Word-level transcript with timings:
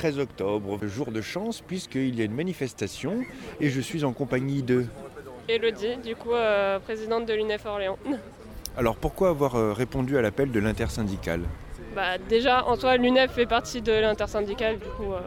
13 0.00 0.18
octobre, 0.18 0.78
jour 0.86 1.12
de 1.12 1.20
chance 1.20 1.60
puisqu'il 1.60 2.18
y 2.18 2.22
a 2.22 2.24
une 2.24 2.34
manifestation 2.34 3.20
et 3.60 3.68
je 3.68 3.82
suis 3.82 4.02
en 4.02 4.14
compagnie 4.14 4.62
de... 4.62 4.86
Elodie, 5.46 5.98
du 6.02 6.16
coup 6.16 6.32
euh, 6.32 6.78
présidente 6.78 7.26
de 7.26 7.34
l'UNEF 7.34 7.66
Orléans. 7.66 7.98
Alors 8.78 8.96
pourquoi 8.96 9.28
avoir 9.28 9.56
euh, 9.56 9.74
répondu 9.74 10.16
à 10.16 10.22
l'appel 10.22 10.50
de 10.52 10.58
l'intersyndicale? 10.58 11.42
Bah, 11.94 12.16
Déjà, 12.30 12.64
en 12.64 12.76
soi, 12.76 12.96
l'UNEF 12.96 13.32
fait 13.32 13.44
partie 13.44 13.82
de 13.82 13.92
l'intersyndicale, 13.92 14.78
du 14.78 14.86
coup, 14.96 15.12
euh, 15.12 15.20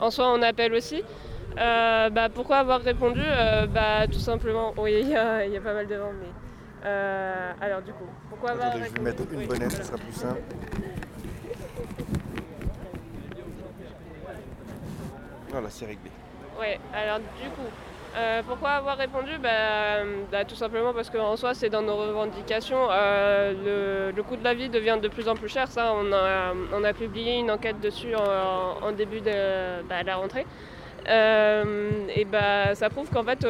en 0.00 0.10
soi, 0.10 0.32
on 0.32 0.42
appelle 0.42 0.74
aussi. 0.74 1.04
Euh, 1.56 2.10
bah, 2.10 2.28
pourquoi 2.28 2.56
avoir 2.56 2.80
répondu? 2.80 3.20
Euh, 3.24 3.66
bah, 3.66 4.08
Tout 4.10 4.18
simplement, 4.18 4.74
oui, 4.78 4.98
il 5.02 5.10
y, 5.10 5.14
a 5.14 5.46
il 5.46 5.52
y 5.52 5.56
a 5.56 5.60
pas 5.60 5.74
mal 5.74 5.86
de 5.86 5.94
vent, 5.94 6.10
mais... 6.20 6.26
euh, 6.86 7.52
alors 7.60 7.82
du 7.82 7.92
coup, 7.92 8.06
pourquoi 8.30 8.50
avoir 8.50 8.66
Attendez, 8.70 8.86
je 8.90 8.94
vais 8.96 9.00
mettre 9.00 9.22
une 9.32 9.38
Oui, 9.38 9.46
bonnette, 9.46 9.70
ce 9.70 9.76
voilà. 9.76 9.84
sera 9.84 9.98
plus 9.98 10.12
simple. 10.12 10.40
Voilà, 15.50 15.70
c'est 15.70 15.86
réglé. 15.86 16.10
Ouais, 16.58 16.78
alors 16.92 17.18
du 17.18 17.48
coup, 17.50 17.68
euh, 18.16 18.42
pourquoi 18.46 18.70
avoir 18.70 18.96
répondu? 18.96 19.30
Bah, 19.40 20.02
bah, 20.30 20.44
Tout 20.44 20.54
simplement 20.54 20.92
parce 20.92 21.10
qu'en 21.10 21.36
soi, 21.36 21.54
c'est 21.54 21.70
dans 21.70 21.82
nos 21.82 21.96
revendications. 21.96 22.88
Euh, 22.90 24.12
le, 24.14 24.22
coût 24.22 24.36
de 24.36 24.44
la 24.44 24.54
vie 24.54 24.68
devient 24.68 24.98
de 25.00 25.08
plus 25.08 25.28
en 25.28 25.34
plus 25.34 25.48
cher. 25.48 25.68
Ça, 25.68 25.92
on 25.94 26.12
a, 26.84 26.92
publié 26.92 27.38
une 27.38 27.50
enquête 27.50 27.80
dessus 27.80 28.14
en, 28.14 28.92
début 28.92 29.20
de 29.20 29.82
bah, 29.88 30.02
la 30.04 30.16
rentrée. 30.16 30.46
Euh, 31.08 31.90
et 32.14 32.24
bah, 32.24 32.74
ça 32.74 32.90
prouve 32.90 33.08
qu'en 33.10 33.24
fait, 33.24 33.46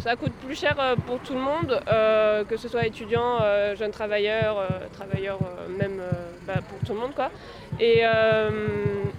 ça 0.00 0.16
coûte 0.16 0.32
plus 0.44 0.58
cher 0.58 0.76
euh, 0.78 0.96
pour 1.06 1.18
tout 1.20 1.34
le 1.34 1.40
monde, 1.40 1.80
euh, 1.88 2.44
que 2.44 2.56
ce 2.56 2.68
soit 2.68 2.86
étudiants, 2.86 3.38
euh, 3.42 3.76
jeunes 3.76 3.90
travailleurs, 3.90 4.58
euh, 4.58 4.66
travailleurs 4.92 5.38
euh, 5.42 5.68
même 5.78 6.00
bah, 6.46 6.54
pour 6.68 6.78
tout 6.86 6.94
le 6.94 7.00
monde. 7.00 7.14
Quoi. 7.14 7.30
Et, 7.78 8.02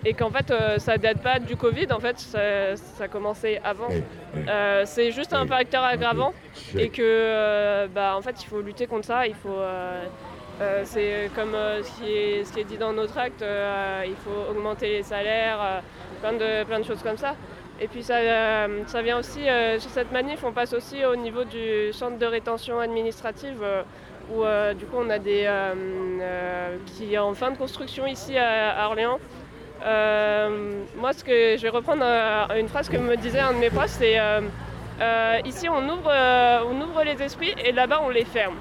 et 0.05 0.13
qu'en 0.13 0.29
fait, 0.29 0.53
ça 0.77 0.97
date 0.97 1.21
pas 1.21 1.39
du 1.39 1.55
Covid, 1.55 1.87
en 1.91 1.99
fait, 1.99 2.19
ça, 2.19 2.75
ça 2.75 3.05
a 3.05 3.07
commencé 3.07 3.59
avant. 3.63 3.87
C'est 4.85 5.11
juste 5.11 5.33
un 5.33 5.47
facteur 5.47 5.83
aggravant 5.83 6.33
et 6.77 6.89
que, 6.89 7.87
bah, 7.87 8.15
en 8.15 8.21
fait, 8.21 8.43
il 8.43 8.47
faut 8.47 8.61
lutter 8.61 8.87
contre 8.87 9.05
ça. 9.05 9.25
Il 9.25 9.35
faut, 9.35 9.57
euh, 10.61 10.83
c'est 10.85 11.31
comme 11.35 11.55
euh, 11.55 11.81
ce, 11.81 11.91
qui 11.97 12.11
est, 12.11 12.43
ce 12.43 12.53
qui 12.53 12.59
est 12.59 12.63
dit 12.65 12.77
dans 12.77 12.93
notre 12.93 13.17
acte, 13.17 13.41
euh, 13.41 14.03
il 14.05 14.15
faut 14.15 14.51
augmenter 14.51 14.89
les 14.89 15.03
salaires, 15.03 15.81
plein, 16.21 16.33
de, 16.33 16.63
plein 16.65 16.79
de 16.79 16.85
choses 16.85 17.01
comme 17.01 17.17
ça. 17.17 17.35
Et 17.81 17.87
puis 17.87 18.03
ça, 18.03 18.17
euh, 18.17 18.83
ça 18.85 19.01
vient 19.01 19.17
aussi, 19.17 19.49
euh, 19.49 19.79
sur 19.79 19.89
cette 19.89 20.11
manif, 20.11 20.43
on 20.43 20.51
passe 20.51 20.71
aussi 20.73 21.03
au 21.03 21.15
niveau 21.15 21.43
du 21.43 21.91
centre 21.93 22.19
de 22.19 22.25
rétention 22.27 22.79
administrative 22.79 23.57
euh, 23.63 23.81
où 24.31 24.43
du 24.77 24.85
coup 24.85 24.97
on 24.97 25.09
a 25.09 25.17
des 25.17 25.49
qui 26.85 27.15
est 27.15 27.17
en 27.17 27.33
fin 27.33 27.51
de 27.51 27.57
construction 27.57 28.05
ici 28.05 28.37
à, 28.37 28.85
Orléans. 28.87 29.19
Moi, 30.95 31.11
ce 31.13 31.23
que 31.23 31.57
je 31.57 31.61
vais 31.63 31.69
reprendre 31.69 32.05
une 32.55 32.69
phrase 32.69 32.87
que 32.87 32.97
me 32.97 33.17
disait 33.17 33.39
un 33.39 33.53
de 33.53 33.57
mes 33.57 33.71
profs, 33.71 33.97
c'est 33.99 34.19
ici 35.43 35.67
on 35.67 35.83
ouvre, 35.89 36.13
on 36.69 36.81
ouvre 36.81 37.03
les 37.03 37.21
esprits 37.21 37.53
et 37.65 37.73
là-bas 37.73 38.01
on 38.05 38.09
les 38.09 38.23
ferme. 38.23 38.55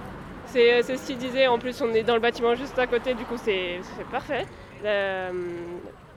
C'est 0.46 0.82
ce 0.82 1.06
qu'il 1.06 1.18
disait. 1.18 1.46
En 1.46 1.58
plus, 1.58 1.80
on 1.82 1.92
est 1.92 2.02
dans 2.02 2.14
le 2.14 2.20
bâtiment 2.20 2.56
juste 2.56 2.78
à 2.78 2.88
côté, 2.88 3.14
du 3.14 3.24
coup 3.24 3.36
c'est 3.36 3.80
parfait. 4.10 4.46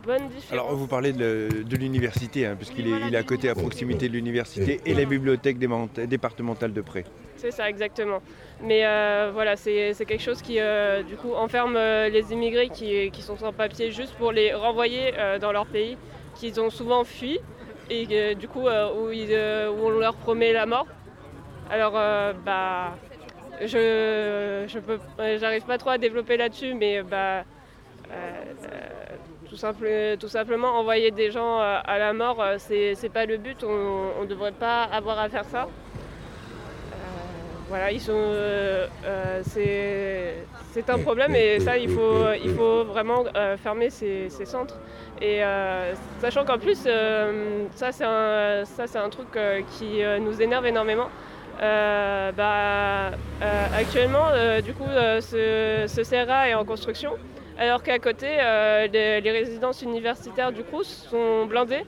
Bonne 0.06 0.28
différence. 0.28 0.52
Alors 0.52 0.76
vous 0.76 0.88
parlez 0.88 1.14
de, 1.14 1.50
de 1.64 1.76
l'université, 1.78 2.46
hein, 2.46 2.56
puisqu'il 2.56 2.88
est, 2.88 3.08
il 3.08 3.16
est 3.16 3.18
à 3.18 3.24
côté, 3.24 3.50
à 3.50 3.56
proximité 3.56 4.08
de 4.08 4.14
l'université 4.14 4.82
et 4.86 4.94
la 4.94 5.06
bibliothèque 5.06 5.58
départementale 5.58 6.74
de 6.74 6.82
Pré. 6.82 7.06
C'est 7.38 7.52
ça, 7.52 7.70
exactement. 7.70 8.22
Mais 8.62 8.86
euh, 8.86 9.32
voilà, 9.34 9.56
c'est 9.58 9.94
quelque 10.08 10.22
chose 10.22 10.42
qui, 10.42 10.60
euh, 10.60 11.04
du 11.04 11.16
coup, 11.16 11.34
enferme 11.34 11.76
euh, 11.76 12.08
les 12.10 12.32
immigrés 12.32 12.70
qui, 12.70 13.12
qui 13.12 13.22
sont 13.22 13.38
sans 13.38 13.52
papier 13.52 13.92
juste 13.92 14.14
pour 14.16 14.32
les 14.32 14.54
renvoyer 14.54 15.14
dans 15.42 15.52
leur 15.52 15.66
pays, 15.66 15.98
qu'ils 16.36 16.62
ont 16.62 16.70
souvent 16.70 17.04
fui, 17.04 17.40
et 17.90 18.36
du 18.36 18.48
coup, 18.48 18.68
où, 18.68 19.12
ils, 19.12 19.34
où 19.34 19.88
on 19.88 19.90
leur 19.90 20.16
promet 20.16 20.54
la 20.54 20.66
mort. 20.66 20.88
Alors, 21.70 21.94
bah, 22.46 22.96
je 23.62 24.66
je 24.68 24.80
peux, 24.80 25.00
j'arrive 25.40 25.64
pas 25.64 25.78
trop 25.78 25.90
à 25.92 25.98
développer 25.98 26.38
là-dessus, 26.38 26.74
mais 26.74 27.04
bah, 27.04 27.44
tout, 29.54 29.60
simple, 29.60 29.88
tout 30.20 30.28
simplement 30.28 30.80
envoyer 30.80 31.12
des 31.12 31.30
gens 31.30 31.60
euh, 31.62 31.78
à 31.86 32.00
la 32.00 32.12
mort, 32.14 32.42
euh, 32.42 32.56
c'est 32.58 33.14
pas 33.14 33.28
le 33.28 33.38
but. 33.38 33.64
On 33.64 34.22
ne 34.22 34.26
devrait 34.26 34.52
pas 34.52 34.84
avoir 34.84 35.20
à 35.20 35.30
faire 35.30 35.46
ça. 35.46 35.68
Voilà, 37.70 37.88
euh, 38.10 38.88
euh, 39.06 39.42
c'est, 39.46 40.90
un 40.90 41.00
problème 41.00 41.34
et 41.34 41.60
ça, 41.60 41.78
il 41.78 41.90
faut, 41.90 42.84
vraiment 42.84 43.24
fermer 43.64 43.90
ces, 43.90 44.30
centres. 44.46 44.80
Et 45.22 45.42
sachant 46.20 46.46
qu'en 46.46 46.58
plus, 46.58 46.88
ça, 47.76 47.92
c'est 47.92 48.06
un, 48.06 48.64
un 49.06 49.10
truc 49.10 49.40
qui 49.78 50.02
nous 50.22 50.42
énerve 50.42 50.66
énormément. 50.66 51.10
Bah, 51.60 53.12
actuellement, 53.78 54.28
du 54.64 54.74
coup, 54.74 54.90
ce 55.22 56.02
CRA 56.10 56.50
est 56.50 56.56
en 56.56 56.66
construction, 56.66 57.14
alors 57.58 57.84
qu'à 57.84 58.00
côté, 58.00 58.28
euh, 58.40 58.88
les, 58.88 59.32
résidences 59.32 59.82
universitaires 59.82 60.52
du 60.52 60.64
Crous 60.64 60.88
sont 61.10 61.46
blindées. 61.46 61.84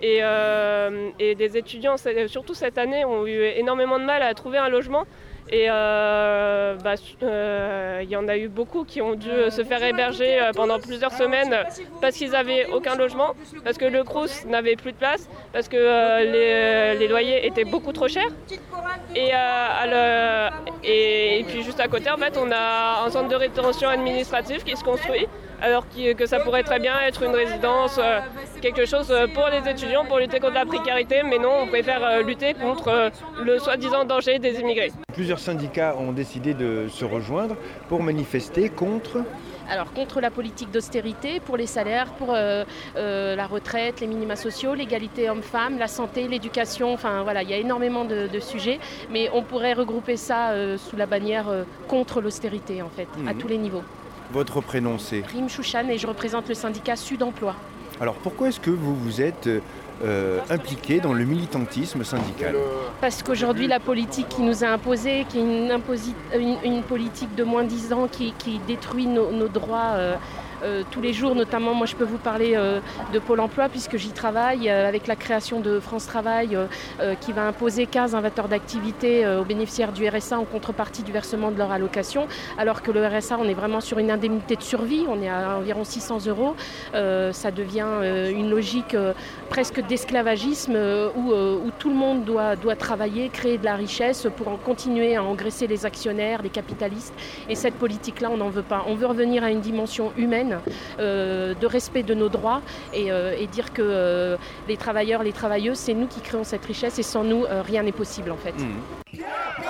Et, 0.00 0.18
euh, 0.22 1.10
des 1.18 1.56
étudiants, 1.56 1.96
surtout 2.28 2.54
cette 2.54 2.78
année, 2.78 3.04
ont 3.04 3.26
eu 3.26 3.42
énormément 3.56 3.98
de 3.98 4.04
mal 4.04 4.22
à 4.22 4.32
trouver 4.34 4.58
un 4.58 4.68
logement. 4.68 5.04
Et 5.50 5.66
euh, 5.70 6.76
bah, 6.84 6.94
euh, 7.22 8.00
il 8.02 8.10
y 8.10 8.16
en 8.16 8.28
a 8.28 8.36
eu 8.36 8.48
beaucoup 8.48 8.84
qui 8.84 9.00
ont 9.00 9.14
dû 9.14 9.30
se 9.50 9.64
faire 9.64 9.82
héberger 9.82 10.40
euh, 10.40 10.52
pendant 10.52 10.78
plusieurs 10.78 11.12
semaines 11.12 11.56
parce 12.00 12.16
qu'ils 12.16 12.32
n'avaient 12.32 12.66
aucun 12.66 12.96
logement, 12.96 13.34
parce 13.64 13.78
que 13.78 13.86
le 13.86 14.04
Crous 14.04 14.44
n'avait 14.46 14.76
plus 14.76 14.92
de 14.92 14.96
place, 14.96 15.28
parce 15.52 15.68
que 15.68 15.76
euh, 15.78 16.94
les, 16.94 17.08
loyers 17.08 17.46
étaient 17.46 17.64
beaucoup 17.64 17.92
trop 17.92 18.08
chers. 18.08 18.28
Et, 19.14 19.30
euh, 19.32 20.50
puis 21.48 21.62
juste 21.62 21.80
à 21.80 21.88
côté, 21.88 22.10
en 22.10 22.16
fait, 22.18 22.36
on 22.36 22.50
a 22.52 23.04
un 23.06 23.10
centre 23.10 23.28
de 23.28 23.36
rétention 23.36 23.88
administrative 23.88 24.62
qui 24.64 24.76
se 24.76 24.84
construit, 24.84 25.26
alors 25.60 25.84
que 26.16 26.26
ça 26.26 26.40
pourrait 26.40 26.62
très 26.62 26.78
bien 26.78 26.94
être 27.00 27.22
une 27.22 27.34
résidence, 27.34 27.98
euh, 27.98 28.20
quelque 28.60 28.86
chose 28.86 29.10
euh, 29.10 29.26
pour 29.26 29.48
les 29.48 29.68
étudiants, 29.70 30.04
pour 30.04 30.18
lutter 30.18 30.40
contre 30.40 30.54
la 30.54 30.66
précarité, 30.66 31.22
mais 31.24 31.38
non, 31.38 31.52
on 31.62 31.66
préfère 31.66 32.02
euh, 32.04 32.22
lutter 32.22 32.54
contre 32.54 32.88
euh, 32.88 33.10
le 33.44 33.58
soi-disant 33.58 34.04
danger 34.04 34.38
des 34.38 34.60
immigrés. 34.60 34.92
Plusieurs 35.14 35.38
syndicats 35.38 35.96
ont 35.98 36.12
décidé 36.12 36.54
de 36.54 36.86
se 36.88 37.04
rejoindre 37.04 37.56
pour 37.88 38.02
manifester 38.02 38.68
contre 38.68 39.18
Alors 39.70 39.92
contre 39.92 40.20
la 40.20 40.30
politique 40.30 40.70
d'austérité, 40.70 41.40
pour 41.40 41.56
les 41.56 41.66
salaires, 41.66 42.06
pour 42.18 42.34
euh, 42.34 42.64
euh, 42.96 43.36
la 43.36 43.46
retraite, 43.46 44.00
les 44.00 44.06
minima 44.06 44.36
sociaux, 44.36 44.74
l'égalité 44.74 45.28
homme-femme, 45.30 45.78
la 45.78 45.88
santé, 45.88 46.26
l'éducation, 46.28 46.92
enfin 46.92 47.22
voilà, 47.22 47.42
il 47.42 47.50
y 47.50 47.54
a 47.54 47.58
énormément 47.58 48.04
de, 48.04 48.28
de 48.28 48.40
sujets, 48.40 48.78
mais 49.10 49.28
on 49.34 49.42
pourrait 49.42 49.74
regrouper 49.74 50.16
ça 50.16 50.50
euh, 50.50 50.78
sous 50.78 50.96
la 50.96 51.06
bannière 51.06 51.48
euh, 51.48 51.64
contre 51.88 52.20
l'austérité 52.20 52.82
en 52.82 52.88
fait, 52.88 53.08
à 53.26 53.32
Mhm. 53.34 53.38
tous 53.38 53.48
les 53.48 53.58
niveaux. 53.58 53.82
votre 54.30 54.60
prénom, 54.60 54.98
c'est. 54.98 55.22
Rim 55.26 55.48
Chouchan 55.48 55.88
et 55.88 55.98
je 55.98 56.06
représente 56.06 56.48
le 56.48 56.54
syndicat 56.54 56.96
Sud 56.96 57.22
Emploi. 57.22 57.54
Alors 58.00 58.14
pourquoi 58.14 58.48
est-ce 58.48 58.60
que 58.60 58.70
vous 58.70 58.94
vous 58.94 59.20
êtes 59.20 59.48
euh, 60.04 60.38
impliqué 60.50 61.00
dans 61.00 61.12
le 61.12 61.24
militantisme 61.24 62.04
syndical? 62.04 62.54
Parce 63.00 63.22
qu'aujourd'hui, 63.22 63.66
la 63.66 63.80
politique 63.80 64.28
qui 64.28 64.42
nous 64.42 64.62
a 64.62 64.68
imposé, 64.68 65.26
qui 65.28 65.38
est 65.38 65.42
une, 65.42 66.82
politique 66.82 67.34
de 67.34 67.44
moins 67.44 67.64
10 67.64 67.92
ans 67.92 68.08
qui, 68.08 68.32
détruit 68.66 69.06
nos, 69.06 69.32
nos 69.32 69.48
droits 69.48 69.94
euh, 69.94 70.16
euh, 70.62 70.82
tous 70.90 71.00
les 71.00 71.12
jours, 71.12 71.34
notamment 71.34 71.74
moi 71.74 71.86
je 71.86 71.94
peux 71.94 72.04
vous 72.04 72.18
parler 72.18 72.54
euh, 72.56 72.80
de 73.12 73.18
Pôle 73.18 73.40
emploi 73.40 73.68
puisque 73.68 73.96
j'y 73.96 74.10
travaille 74.10 74.68
euh, 74.68 74.88
avec 74.88 75.06
la 75.06 75.16
création 75.16 75.60
de 75.60 75.80
France 75.80 76.06
Travail 76.06 76.58
qui 77.20 77.32
va 77.32 77.42
imposer 77.42 77.86
15 77.86 78.14
invateurs 78.14 78.48
d'activité 78.48 79.26
aux 79.26 79.44
bénéficiaires 79.44 79.92
du 79.92 80.08
RSA 80.08 80.38
en 80.38 80.44
contrepartie 80.44 81.02
du 81.02 81.12
versement 81.12 81.50
de 81.50 81.58
leur 81.58 81.70
allocation, 81.70 82.26
alors 82.56 82.82
que 82.82 82.90
le 82.90 83.06
RSA 83.06 83.36
on 83.38 83.44
est 83.44 83.54
vraiment 83.54 83.80
sur 83.80 83.98
une 83.98 84.10
indemnité 84.10 84.56
de 84.56 84.62
survie, 84.62 85.04
on 85.08 85.20
est 85.22 85.28
à 85.28 85.56
environ 85.58 85.84
600 85.84 86.26
euros, 86.26 86.54
ça 86.92 87.50
devient 87.50 87.86
une 88.30 88.50
logique 88.50 88.96
presque 89.48 89.84
d'esclavagisme 89.86 90.76
où, 91.16 91.32
où 91.32 91.70
tout 91.78 91.90
le 91.90 91.96
monde 91.96 92.24
doit, 92.24 92.56
doit 92.56 92.76
travailler, 92.76 93.28
créer 93.28 93.58
de 93.58 93.64
la 93.64 93.76
richesse 93.76 94.26
pour 94.36 94.48
en 94.48 94.56
continuer 94.56 95.16
à 95.16 95.22
engraisser 95.22 95.66
les 95.66 95.86
actionnaires, 95.86 96.42
les 96.42 96.50
capitalistes. 96.50 97.14
Et 97.48 97.54
cette 97.54 97.74
politique-là, 97.74 98.30
on 98.30 98.38
n'en 98.38 98.50
veut 98.50 98.62
pas. 98.62 98.84
On 98.86 98.94
veut 98.94 99.06
revenir 99.06 99.44
à 99.44 99.50
une 99.50 99.60
dimension 99.60 100.12
humaine 100.16 100.47
humaine, 100.48 100.60
de 100.98 101.66
respect 101.66 102.02
de 102.02 102.14
nos 102.14 102.28
droits 102.28 102.62
et, 102.92 103.10
dire 103.50 103.72
que 103.72 104.36
les 104.68 104.76
travailleurs, 104.76 105.22
les 105.22 105.32
travailleuses, 105.32 105.78
c'est 105.78 105.94
nous 105.94 106.06
qui 106.06 106.20
créons 106.20 106.44
cette 106.44 106.64
richesse 106.64 106.98
et 106.98 107.02
sans 107.02 107.24
nous, 107.24 107.44
rien 107.66 107.82
n'est 107.82 107.92
possible 107.92 108.30
en 108.30 108.36
fait. 108.36 108.52
Mmh. 108.52 109.22
Alors 109.22 109.62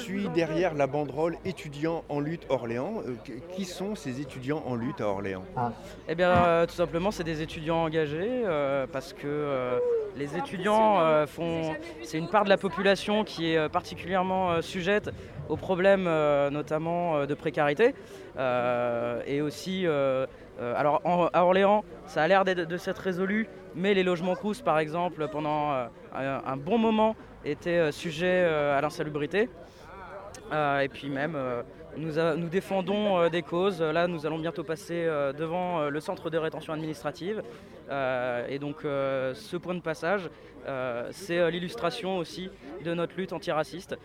suis 0.00 0.28
derrière 0.28 0.74
la 0.74 0.86
banderole 0.86 1.36
étudiants 1.44 2.04
en 2.08 2.20
lutte 2.20 2.46
Orléans. 2.48 3.02
Euh, 3.06 3.14
qui 3.54 3.64
sont 3.64 3.94
ces 3.94 4.20
étudiants 4.20 4.62
en 4.66 4.74
lutte 4.74 5.00
à 5.00 5.06
Orléans? 5.06 5.44
Ah. 5.56 5.72
Eh 6.08 6.14
bien, 6.14 6.30
euh, 6.30 6.66
tout 6.66 6.74
simplement, 6.74 7.10
c'est 7.10 7.24
des 7.24 7.42
étudiants 7.42 7.84
engagés 7.84 8.42
euh, 8.44 8.86
parce 8.90 9.12
que 9.12 9.80
les 10.16 10.36
étudiants 10.36 11.26
font. 11.26 11.74
C'est 12.02 12.18
une 12.18 12.28
part 12.28 12.44
de 12.44 12.48
la 12.48 12.56
population 12.56 13.24
qui 13.24 13.52
est 13.52 13.68
particulièrement 13.68 14.60
sujette 14.60 15.10
aux 15.48 15.56
problèmes, 15.56 16.04
notamment 16.50 17.26
de 17.26 17.34
précarité. 17.34 17.94
et 19.26 19.40
aussi, 19.40 19.86
alors 19.86 21.00
à 21.32 21.44
Orléans, 21.44 21.84
ça 22.06 22.22
a 22.22 22.28
l'air 22.28 22.44
de 22.44 22.76
s'être 22.76 22.98
résolu, 22.98 23.48
mais 23.74 23.94
les 23.94 24.02
logements 24.02 24.34
Crous, 24.34 24.62
par 24.62 24.78
exemple, 24.78 25.28
pendant 25.28 25.70
un 26.12 26.56
bon 26.56 26.78
moment, 26.78 27.14
était 27.44 27.78
euh, 27.78 27.92
sujet 27.92 28.44
à 28.44 28.80
l'insalubrité. 28.80 29.48
Euh, 30.52 30.80
et 30.80 30.88
puis 30.88 31.08
même, 31.08 31.38
nous, 31.96 32.12
nous, 32.36 32.48
défendons 32.48 33.28
des 33.28 33.42
causes. 33.42 33.80
Là, 33.80 34.06
nous 34.06 34.26
allons 34.26 34.38
bientôt 34.38 34.64
passer 34.64 35.06
devant 35.36 35.88
le 35.88 36.00
centre 36.00 36.30
de 36.30 36.38
rétention 36.38 36.72
administrative. 36.72 37.42
et 37.90 38.58
donc, 38.58 38.82
ce 38.82 39.56
point 39.56 39.74
de 39.74 39.80
passage, 39.80 40.30
c'est 41.10 41.50
l'illustration 41.50 42.18
aussi 42.18 42.50
de 42.84 42.94
notre 42.94 43.16
lutte 43.16 43.32
antiraciste, 43.32 43.96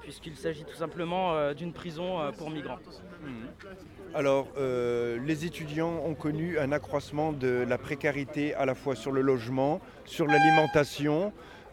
puisqu'il 0.00 0.36
s'agit 0.36 0.64
tout 0.64 0.76
simplement 0.76 1.52
d'une 1.52 1.72
prison 1.72 2.32
pour 2.38 2.50
migrants. 2.50 2.78
Mmh. 3.22 4.14
Alors, 4.14 4.48
les 4.56 5.44
étudiants 5.44 6.02
ont 6.04 6.14
connu 6.14 6.58
un 6.58 6.72
accroissement 6.72 7.32
de 7.32 7.64
la 7.68 7.78
précarité 7.78 8.54
à 8.54 8.66
la 8.66 8.74
fois 8.74 8.94
sur 8.94 9.12
le 9.12 9.22
logement, 9.22 9.80
sur 10.04 10.26
l'alimentation, 10.26 11.32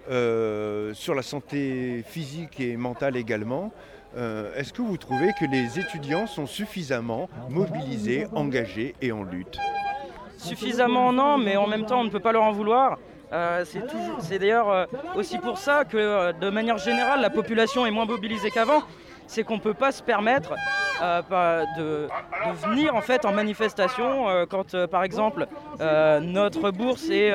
euh, 0.09 0.93
sur 0.93 1.13
la 1.13 1.21
santé 1.21 2.03
physique 2.07 2.59
et 2.59 2.77
mentale 2.77 3.15
également. 3.15 3.71
Euh, 4.17 4.55
est-ce 4.55 4.73
que 4.73 4.81
vous 4.81 4.97
trouvez 4.97 5.31
que 5.39 5.45
les 5.45 5.79
étudiants 5.79 6.25
sont 6.25 6.47
suffisamment 6.47 7.29
mobilisés, 7.49 8.25
engagés 8.33 8.95
et 9.01 9.11
en 9.11 9.23
lutte? 9.23 9.59
Suffisamment 10.37 11.13
non, 11.13 11.37
mais 11.37 11.57
en 11.57 11.67
même 11.67 11.85
temps 11.85 12.01
on 12.01 12.05
ne 12.05 12.09
peut 12.09 12.19
pas 12.19 12.31
leur 12.31 12.43
en 12.43 12.51
vouloir. 12.51 12.97
Euh, 13.31 13.63
c'est 14.19 14.39
d'ailleurs 14.39 14.87
aussi 15.15 15.37
pour 15.37 15.59
ça 15.59 15.85
que 15.85 16.31
de 16.39 16.49
manière 16.49 16.79
générale 16.79 17.21
la 17.21 17.29
population 17.29 17.85
est 17.85 17.91
moins 17.91 18.05
mobilisée 18.05 18.49
qu'avant. 18.49 18.81
C'est 19.27 19.43
qu'on 19.43 19.57
ne 19.57 19.61
peut 19.61 19.75
pas 19.75 19.91
se 19.91 20.01
permettre 20.01 20.55
de, 21.01 22.07
venir 22.67 22.95
en 22.95 23.01
fait 23.01 23.25
en 23.25 23.31
manifestation 23.31 24.25
quand 24.49 24.75
par 24.87 25.03
exemple 25.03 25.47
notre 25.79 26.71
bourse 26.71 27.09
est 27.09 27.33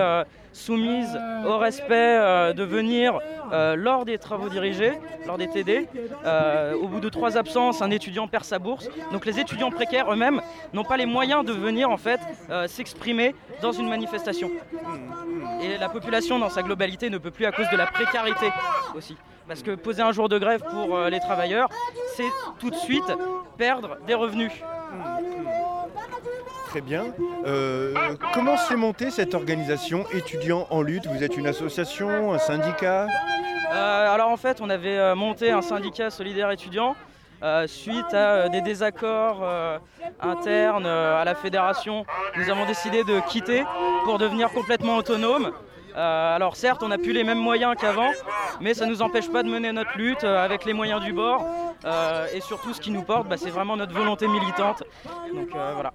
soumise 0.54 1.18
au 1.46 1.58
respect 1.58 2.16
euh, 2.18 2.52
de 2.52 2.62
venir 2.62 3.18
euh, 3.52 3.74
lors 3.76 4.04
des 4.04 4.18
travaux 4.18 4.48
dirigés, 4.48 4.92
lors 5.26 5.36
des 5.36 5.48
TD. 5.48 5.88
Euh, 6.24 6.74
au 6.74 6.86
bout 6.86 7.00
de 7.00 7.08
trois 7.08 7.36
absences, 7.36 7.82
un 7.82 7.90
étudiant 7.90 8.28
perd 8.28 8.44
sa 8.44 8.58
bourse. 8.58 8.88
Donc 9.12 9.26
les 9.26 9.40
étudiants 9.40 9.70
précaires 9.70 10.10
eux-mêmes 10.10 10.40
n'ont 10.72 10.84
pas 10.84 10.96
les 10.96 11.06
moyens 11.06 11.44
de 11.44 11.52
venir 11.52 11.90
en 11.90 11.96
fait 11.96 12.20
s'exprimer 12.68 13.34
dans 13.60 13.72
une 13.72 13.88
manifestation. 13.88 14.50
Et 15.60 15.76
la 15.76 15.88
population 15.88 16.38
dans 16.38 16.48
sa 16.48 16.62
globalité 16.62 17.10
ne 17.10 17.18
peut 17.18 17.30
plus 17.30 17.46
à 17.46 17.52
cause 17.52 17.68
de 17.70 17.76
la 17.76 17.86
précarité 17.86 18.46
aussi. 18.94 19.16
Parce 19.48 19.62
que 19.62 19.72
poser 19.72 20.02
un 20.02 20.12
jour 20.12 20.28
de 20.28 20.38
grève 20.38 20.62
pour 20.70 20.98
les 20.98 21.20
travailleurs, 21.20 21.68
c'est 22.14 22.30
tout 22.60 22.70
de 22.70 22.76
suite 22.76 23.12
perdre 23.56 23.96
des 24.06 24.14
revenus 24.14 24.52
très 26.74 26.80
bien. 26.80 27.04
Euh, 27.46 27.94
comment 28.32 28.56
s'est 28.56 28.74
montée 28.74 29.12
cette 29.12 29.34
organisation 29.34 30.06
étudiants 30.12 30.66
en 30.70 30.82
lutte 30.82 31.06
Vous 31.06 31.22
êtes 31.22 31.36
une 31.36 31.46
association, 31.46 32.32
un 32.32 32.38
syndicat? 32.38 33.06
Euh, 33.72 34.12
Alors 34.12 34.28
en 34.28 34.36
fait, 34.36 34.60
on 34.60 34.68
avait 34.68 34.98
euh, 34.98 35.14
monté 35.14 35.52
un 35.52 35.62
syndicat 35.62 36.10
solidaire 36.10 36.50
étudiant. 36.50 36.96
suite 37.66 38.12
à 38.12 38.48
des 38.48 38.60
désaccords 38.60 39.44
internes 40.20 40.86
à 40.86 41.24
la 41.24 41.34
fédération, 41.36 42.06
nous 42.36 42.50
avons 42.50 42.66
décidé 42.66 43.04
de 43.04 43.20
quitter 43.28 43.62
pour 44.04 44.18
devenir 44.18 44.50
complètement 44.50 44.96
autonome. 44.96 45.52
Alors 45.94 46.56
certes, 46.56 46.82
on 46.82 46.88
n'a 46.88 46.98
plus 46.98 47.12
les 47.12 47.24
mêmes 47.24 47.38
moyens 47.38 47.74
qu'avant, 47.78 48.10
mais 48.60 48.74
ça 48.74 48.86
ne 48.86 48.90
nous 48.90 49.02
empêche 49.02 49.30
pas 49.30 49.42
de 49.42 49.48
mener 49.48 49.72
notre 49.72 49.96
lutte 49.96 50.24
avec 50.24 50.64
les 50.64 50.72
moyens 50.72 51.02
du 51.02 51.12
bord. 51.12 51.46
et 52.34 52.40
surtout, 52.40 52.72
ce 52.74 52.80
qui 52.80 52.90
nous 52.90 53.02
porte, 53.02 53.28
bah, 53.28 53.36
c'est 53.36 53.50
vraiment 53.50 53.76
notre 53.76 53.94
volonté 53.94 54.26
militante. 54.26 54.82
Donc 55.34 55.48
voilà. 55.50 55.92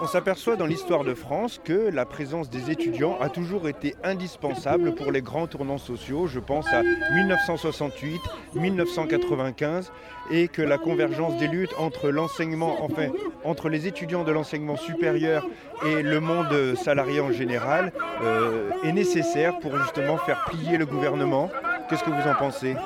On 0.00 0.06
s'aperçoit 0.06 0.56
dans 0.56 0.66
l'histoire 0.66 1.04
de 1.04 1.14
France 1.14 1.60
que 1.62 1.90
la 1.90 2.06
présence 2.06 2.48
des 2.50 2.70
étudiants 2.70 3.18
a 3.20 3.28
toujours 3.28 3.68
été 3.68 3.94
indispensable 4.04 4.94
pour 4.94 5.10
les 5.10 5.22
grands 5.22 5.46
tournants 5.46 5.78
sociaux. 5.78 6.26
Je 6.26 6.38
pense 6.38 6.66
à 6.72 6.82
1968, 6.82 8.20
1995 8.54 9.92
et 10.30 10.48
que 10.48 10.62
la 10.62 10.78
convergence 10.78 11.36
des 11.38 11.48
luttes 11.48 11.74
entre 11.78 12.10
l'enseignement, 12.10 12.76
enfin 12.84 13.08
entre 13.44 13.68
les 13.68 13.86
étudiants 13.86 14.24
de 14.24 14.32
l'enseignement 14.32 14.76
supérieur 14.76 15.46
et 15.84 16.02
le 16.02 16.20
monde 16.20 16.74
salarié 16.76 17.20
en 17.20 17.32
général 17.32 17.92
euh, 18.22 18.70
est 18.84 18.92
nécessaire 18.92 19.27
pour 19.60 19.76
justement 19.78 20.16
faire 20.16 20.44
plier 20.46 20.78
le 20.78 20.86
gouvernement. 20.86 21.50
Qu'est-ce 21.88 22.02
que 22.02 22.10
vous 22.10 22.28
en 22.28 22.34
pensez? 22.34 22.76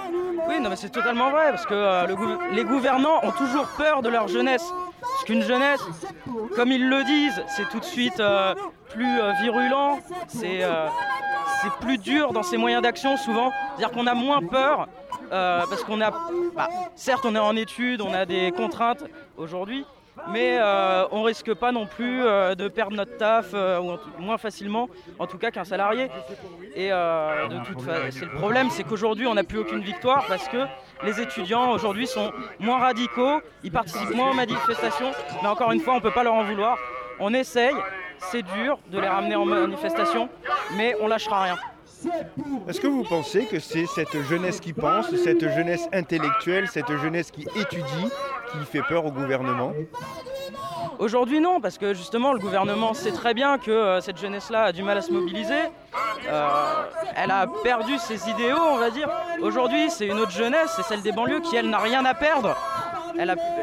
Oui, 0.49 0.59
non, 0.61 0.71
mais 0.71 0.77
c'est 0.77 0.89
totalement 0.89 1.31
vrai 1.31 1.51
parce 1.51 1.67
que 1.67 1.75
euh, 1.75 2.07
les 2.53 2.65
gouvernants 2.65 3.21
ont 3.23 3.31
toujours 3.31 3.67
peur 3.77 4.03
de 4.03 4.09
leur 4.09 4.27
jeunesse. 4.27 4.73
Parce 5.01 5.25
qu'une 5.25 5.43
jeunesse, 5.43 5.81
comme 6.57 6.73
ils 6.73 6.89
le 6.89 7.05
disent, 7.05 7.45
c'est 7.49 7.69
tout 7.69 7.79
de 7.79 7.85
suite 7.85 8.19
euh, 8.19 8.55
plus 8.91 9.21
euh, 9.21 9.33
virulent, 9.41 10.01
c'est 10.27 10.65
plus 11.81 11.99
dur 11.99 12.33
dans 12.33 12.43
ses 12.43 12.57
moyens 12.57 12.83
d'action 12.83 13.17
souvent. 13.17 13.53
C'est-à-dire 13.77 13.93
qu'on 13.93 14.07
a 14.07 14.15
moins 14.15 14.43
peur 14.43 14.89
parce 15.31 15.85
qu'on 15.85 16.01
a, 16.01 16.11
bah, 16.55 16.69
certes, 16.97 17.25
on 17.25 17.35
est 17.37 17.39
en 17.39 17.57
études, 17.57 18.03
on 18.03 18.13
a 18.13 18.27
des 18.27 18.51
contraintes 18.53 19.05
aujourd'hui, 19.37 19.87
mais 20.31 20.59
euh, 20.59 21.07
on 21.11 21.23
risque 21.23 21.53
pas 21.55 21.73
non 21.73 21.87
plus 21.87 22.23
euh, 22.23 22.55
de 22.55 22.69
perdre 22.69 22.97
notre 22.97 23.17
taf 23.17 23.51
euh, 23.55 23.81
moins 24.19 24.39
facilement, 24.39 24.89
en 25.19 25.27
tout 25.27 25.39
cas 25.39 25.51
qu'un 25.51 25.65
salarié. 25.65 26.09
Et 26.75 26.89
de 26.89 27.65
toute 27.65 27.83
façon, 27.83 28.27
le 28.27 28.39
problème, 28.39 28.71
c'est 28.71 28.85
qu'aujourd'hui, 28.85 29.27
on 29.27 29.35
n'a 29.35 29.45
plus 29.45 29.59
aucune 29.59 29.81
victoire 29.81 30.25
parce 30.29 30.49
que 30.49 30.65
les 31.05 31.21
étudiants 31.21 31.71
aujourd'hui 31.73 32.07
sont 32.07 32.33
moins 32.61 32.79
radicaux, 32.79 33.41
ils 33.63 33.73
participent 33.73 34.15
moins 34.15 34.31
aux 34.31 34.35
manifestations, 34.35 35.13
mais 35.43 35.49
encore 35.49 35.73
une 35.73 35.81
fois, 35.81 35.95
on 35.95 35.97
ne 35.97 36.03
peut 36.03 36.11
pas 36.11 36.25
leur 36.25 36.35
en 36.35 36.45
vouloir. 36.45 36.79
On 37.19 37.35
essaye, 37.35 37.75
c'est 38.19 38.43
dur 38.43 38.79
de 38.91 38.99
les 38.99 39.09
ramener 39.09 39.37
en 39.37 39.45
manifestation, 39.45 40.29
mais 40.77 40.97
on 41.01 41.09
lâchera 41.09 41.43
rien. 41.43 41.57
Est-ce 42.69 42.81
que 42.81 42.87
vous 42.87 43.05
pensez 43.05 43.47
que 43.47 43.61
c'est 43.61 43.87
cette 43.87 44.21
jeunesse 44.23 44.61
qui 44.61 44.73
pense, 44.73 45.15
cette 45.17 45.49
jeunesse 45.49 45.89
intellectuelle, 45.93 46.69
cette 46.69 46.91
jeunesse 46.97 47.31
qui 47.31 47.47
étudie, 47.57 48.09
qui 48.53 48.65
fait 48.65 48.83
peur 48.83 49.05
au 49.05 49.11
gouvernement 49.11 49.73
Aujourd'hui 50.99 51.41
non, 51.41 51.61
parce 51.61 51.79
que 51.79 51.95
justement 51.95 52.33
le 52.33 52.39
gouvernement 52.39 52.95
sait 52.95 53.13
très 53.13 53.35
bien 53.35 53.59
que 53.59 53.71
euh, 53.71 54.01
cette 54.01 54.19
jeunesse-là 54.19 54.65
a 54.65 54.73
du 54.73 54.83
mal 54.83 54.99
à 54.99 55.03
se 55.03 55.11
mobiliser. 55.11 55.63
Euh, 56.29 56.49
elle 57.17 57.31
a 57.31 57.47
perdu 57.63 57.99
ses 57.99 58.29
idéaux, 58.29 58.61
on 58.61 58.77
va 58.77 58.91
dire. 58.91 59.09
Aujourd'hui 59.41 59.91
c'est 59.91 60.07
une 60.07 60.21
autre 60.21 60.31
jeunesse, 60.31 60.73
c'est 60.77 60.85
celle 60.85 61.03
des 61.03 61.13
banlieues 61.13 61.41
qui, 61.41 61.57
elle, 61.57 61.71
n'a 61.71 61.79
rien 61.79 62.05
à 62.05 62.15
perdre. 62.15 62.57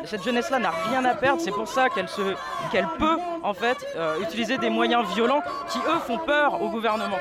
cette 0.06 0.24
jeunesse-là 0.24 0.60
n'a 0.60 0.72
rien 0.90 1.06
à 1.06 1.16
perdre, 1.16 1.42
c'est 1.42 1.52
pour 1.52 1.68
ça 1.68 1.88
qu'elle 1.90 2.88
peut 2.98 3.18
en 3.44 3.54
fait 3.54 3.78
euh, 3.96 4.20
utiliser 4.22 4.58
des 4.58 4.70
moyens 4.70 5.08
violents 5.14 5.42
qui 5.70 5.80
eux 5.80 6.00
font 6.06 6.18
peur 6.18 6.62
au 6.62 6.70
gouvernement. 6.70 7.20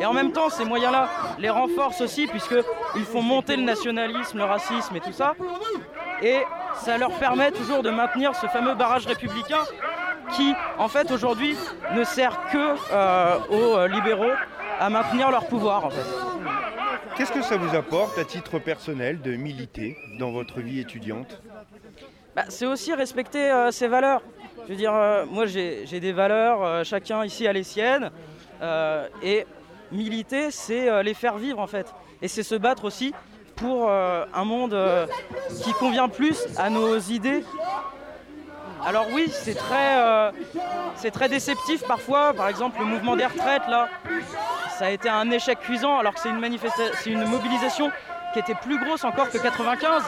Et 0.00 0.06
en 0.06 0.12
même 0.12 0.32
temps, 0.32 0.50
ces 0.50 0.64
moyens-là 0.64 1.08
les 1.38 1.50
renforcent 1.50 2.00
aussi 2.00 2.26
puisqu'ils 2.26 3.04
font 3.04 3.22
monter 3.22 3.56
le 3.56 3.62
nationalisme, 3.62 4.38
le 4.38 4.44
racisme 4.44 4.96
et 4.96 5.00
tout 5.00 5.12
ça. 5.12 5.34
Et 6.22 6.38
ça 6.74 6.98
leur 6.98 7.18
permet 7.18 7.50
toujours 7.50 7.82
de 7.82 7.90
maintenir 7.90 8.34
ce 8.34 8.46
fameux 8.46 8.74
barrage 8.74 9.06
républicain 9.06 9.64
qui, 10.36 10.52
en 10.78 10.88
fait, 10.88 11.10
aujourd'hui, 11.10 11.56
ne 11.94 12.04
sert 12.04 12.38
que 12.50 13.50
aux 13.50 13.86
libéraux 13.86 14.32
à 14.80 14.90
maintenir 14.90 15.30
leur 15.30 15.46
pouvoir, 15.46 15.84
en 15.84 15.90
fait. 15.90 16.06
Qu'est-ce 17.16 17.32
que 17.32 17.42
ça 17.42 17.56
vous 17.56 17.74
apporte 17.74 18.16
à 18.18 18.24
titre 18.24 18.58
personnel 18.58 19.20
de 19.20 19.32
militer 19.32 19.96
dans 20.18 20.30
votre 20.30 20.60
vie 20.60 20.80
étudiante? 20.80 21.42
Bah, 22.36 22.44
C'est 22.48 22.66
aussi 22.66 22.94
respecter 22.94 23.50
ses 23.70 23.88
valeurs. 23.88 24.22
Je 24.64 24.72
veux 24.72 24.76
dire, 24.76 24.92
moi 25.30 25.46
j'ai 25.46 26.00
des 26.00 26.12
valeurs, 26.12 26.84
chacun 26.84 27.24
ici 27.24 27.46
a 27.48 27.52
les 27.52 27.64
siennes. 27.64 28.10
et 29.22 29.46
militer, 29.90 30.50
c'est 30.50 31.02
les 31.02 31.14
faire 31.14 31.38
vivre 31.38 31.58
en 31.58 31.66
fait. 31.66 31.92
Et 32.22 32.28
c'est 32.28 32.42
se 32.42 32.54
battre 32.54 32.84
aussi 32.84 33.14
pour 33.60 33.90
un 33.90 34.44
monde 34.44 34.76
qui 35.62 35.72
convient 35.74 36.08
plus 36.08 36.46
à 36.56 36.70
nos 36.70 36.98
idées 36.98 37.44
alors 38.86 39.06
oui, 39.12 39.26
c'est 39.30 39.54
très, 39.54 39.98
euh, 39.98 40.30
très 41.12 41.28
déceptif 41.28 41.82
parfois. 41.86 42.32
Par 42.32 42.48
exemple, 42.48 42.78
le 42.80 42.86
mouvement 42.86 43.16
des 43.16 43.26
retraites, 43.26 43.66
là, 43.68 43.88
ça 44.70 44.86
a 44.86 44.90
été 44.90 45.08
un 45.08 45.30
échec 45.30 45.58
cuisant 45.60 45.98
alors 45.98 46.14
que 46.14 46.20
c'est 46.20 46.30
une, 47.10 47.24
mobilisation 47.24 47.90
qui 48.32 48.38
était 48.38 48.54
plus 48.54 48.78
grosse 48.82 49.04
encore 49.04 49.30
que 49.30 49.38
95. 49.38 50.04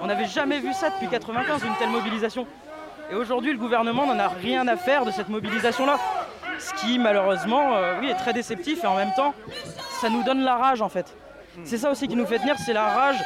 On 0.00 0.06
n'avait 0.06 0.26
jamais 0.26 0.58
vu 0.60 0.72
ça 0.72 0.90
depuis 0.90 1.08
95, 1.08 1.62
une 1.64 1.74
telle 1.76 1.90
mobilisation. 1.90 2.46
Et 3.10 3.14
aujourd'hui, 3.14 3.52
le 3.52 3.58
gouvernement 3.58 4.06
n'en 4.06 4.18
a 4.18 4.28
rien 4.28 4.66
à 4.68 4.76
faire 4.76 5.04
de 5.04 5.10
cette 5.10 5.28
mobilisation-là. 5.28 5.98
Ce 6.58 6.74
qui, 6.74 6.98
malheureusement, 6.98 7.74
euh, 7.74 7.98
oui, 8.00 8.08
est 8.08 8.14
très 8.16 8.32
déceptif 8.32 8.82
et 8.82 8.86
en 8.86 8.96
même 8.96 9.12
temps, 9.14 9.34
ça 10.00 10.08
nous 10.08 10.22
donne 10.22 10.42
la 10.42 10.56
rage 10.56 10.82
en 10.82 10.88
fait. 10.88 11.14
C'est 11.64 11.78
ça 11.78 11.90
aussi 11.90 12.08
qui 12.08 12.16
nous 12.16 12.26
fait 12.26 12.38
tenir, 12.38 12.56
c'est 12.64 12.72
la 12.72 12.88
rage 12.88 13.20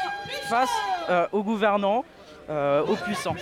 face 0.48 0.70
euh, 1.08 1.26
aux 1.32 1.42
gouvernants, 1.42 2.04
aux 2.48 2.96
puissants. 2.96 3.36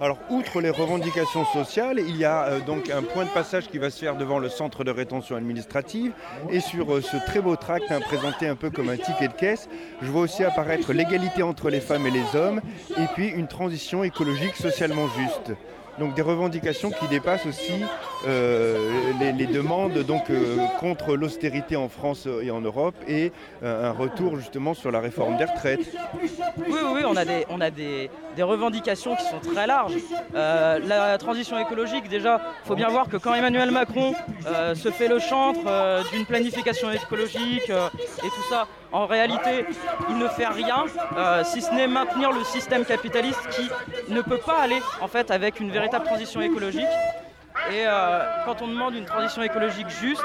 Alors, 0.00 0.18
outre 0.30 0.60
les 0.60 0.70
revendications 0.70 1.44
sociales, 1.44 1.98
il 1.98 2.16
y 2.16 2.24
a 2.24 2.44
euh, 2.44 2.60
donc 2.60 2.88
un 2.88 3.02
point 3.02 3.24
de 3.24 3.30
passage 3.30 3.66
qui 3.66 3.78
va 3.78 3.90
se 3.90 3.98
faire 3.98 4.14
devant 4.14 4.38
le 4.38 4.48
centre 4.48 4.84
de 4.84 4.92
rétention 4.92 5.34
administrative. 5.34 6.12
Et 6.50 6.60
sur 6.60 6.94
euh, 6.94 7.00
ce 7.00 7.16
très 7.26 7.40
beau 7.40 7.56
tract, 7.56 7.90
hein, 7.90 7.98
présenté 8.00 8.46
un 8.46 8.54
peu 8.54 8.70
comme 8.70 8.90
un 8.90 8.96
ticket 8.96 9.26
de 9.26 9.32
caisse, 9.32 9.68
je 10.00 10.08
vois 10.08 10.22
aussi 10.22 10.44
apparaître 10.44 10.92
l'égalité 10.92 11.42
entre 11.42 11.68
les 11.68 11.80
femmes 11.80 12.06
et 12.06 12.12
les 12.12 12.36
hommes, 12.36 12.60
et 12.96 13.06
puis 13.14 13.26
une 13.26 13.48
transition 13.48 14.04
écologique 14.04 14.54
socialement 14.54 15.08
juste. 15.08 15.58
Donc 15.98 16.14
des 16.14 16.22
revendications 16.22 16.90
qui 16.90 17.08
dépassent 17.08 17.46
aussi 17.46 17.82
euh, 18.26 19.12
les, 19.20 19.46
demandes 19.46 19.96
euh, 19.96 20.56
contre 20.78 21.16
l'austérité 21.16 21.76
en 21.76 21.88
France 21.88 22.28
et 22.42 22.50
en 22.50 22.60
Europe 22.60 22.94
et 23.08 23.32
euh, 23.62 23.90
un 23.90 23.92
retour 23.92 24.36
justement 24.36 24.74
sur 24.74 24.90
la 24.90 25.00
réforme 25.00 25.36
des 25.36 25.44
retraites. 25.44 25.92
Oui, 26.14 26.28
oui, 26.68 27.00
des, 27.24 27.44
on 27.48 27.60
a 27.60 27.70
des, 27.70 28.10
revendications 28.42 29.16
qui 29.16 29.24
sont 29.24 29.40
très 29.40 29.66
larges. 29.66 29.94
la 30.32 31.18
transition 31.18 31.58
écologique, 31.58 32.08
déjà, 32.08 32.40
il 32.64 32.68
faut 32.68 32.76
bien 32.76 32.88
voir 32.88 33.08
que 33.08 33.16
quand 33.16 33.34
Emmanuel 33.34 33.70
Macron 33.70 34.14
se 34.74 34.90
fait 34.90 35.08
le 35.08 35.18
chantre 35.18 35.60
d'une 36.12 36.26
planification 36.26 36.90
écologique 36.90 37.68
et 37.70 38.28
tout 38.28 38.48
ça, 38.48 38.66
en 38.90 39.06
réalité, 39.06 39.66
il 40.08 40.16
ne 40.18 40.28
fait 40.28 40.46
rien, 40.46 40.84
si 41.44 41.62
ce 41.62 41.72
n'est 41.72 41.88
maintenir 41.88 42.32
le 42.32 42.44
système 42.44 42.84
capitaliste 42.84 43.48
qui 43.50 43.68
ne 44.12 44.22
peut 44.22 44.38
pas 44.38 44.62
aller 44.62 44.80
en 45.00 45.08
fait 45.08 45.30
avec 45.30 45.60
une 45.60 45.70
véritable 45.70 46.04
transition 46.04 46.40
écologique. 46.40 46.86
Et 47.70 47.86
euh, 47.86 48.20
quand 48.46 48.62
on 48.62 48.68
demande 48.68 48.94
une 48.94 49.04
transition 49.04 49.42
écologique 49.42 49.88
juste, 49.88 50.24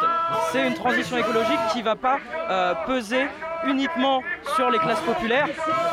c'est 0.52 0.66
une 0.66 0.76
transition 0.76 1.18
écologique 1.18 1.60
qui 1.74 1.80
ne 1.80 1.84
va 1.84 1.96
pas 1.96 2.18
euh, 2.50 2.74
peser 2.86 3.26
uniquement 3.68 4.24
sur 4.56 4.70
les 4.70 4.80
classes 4.80 5.02
populaires, 5.02 5.48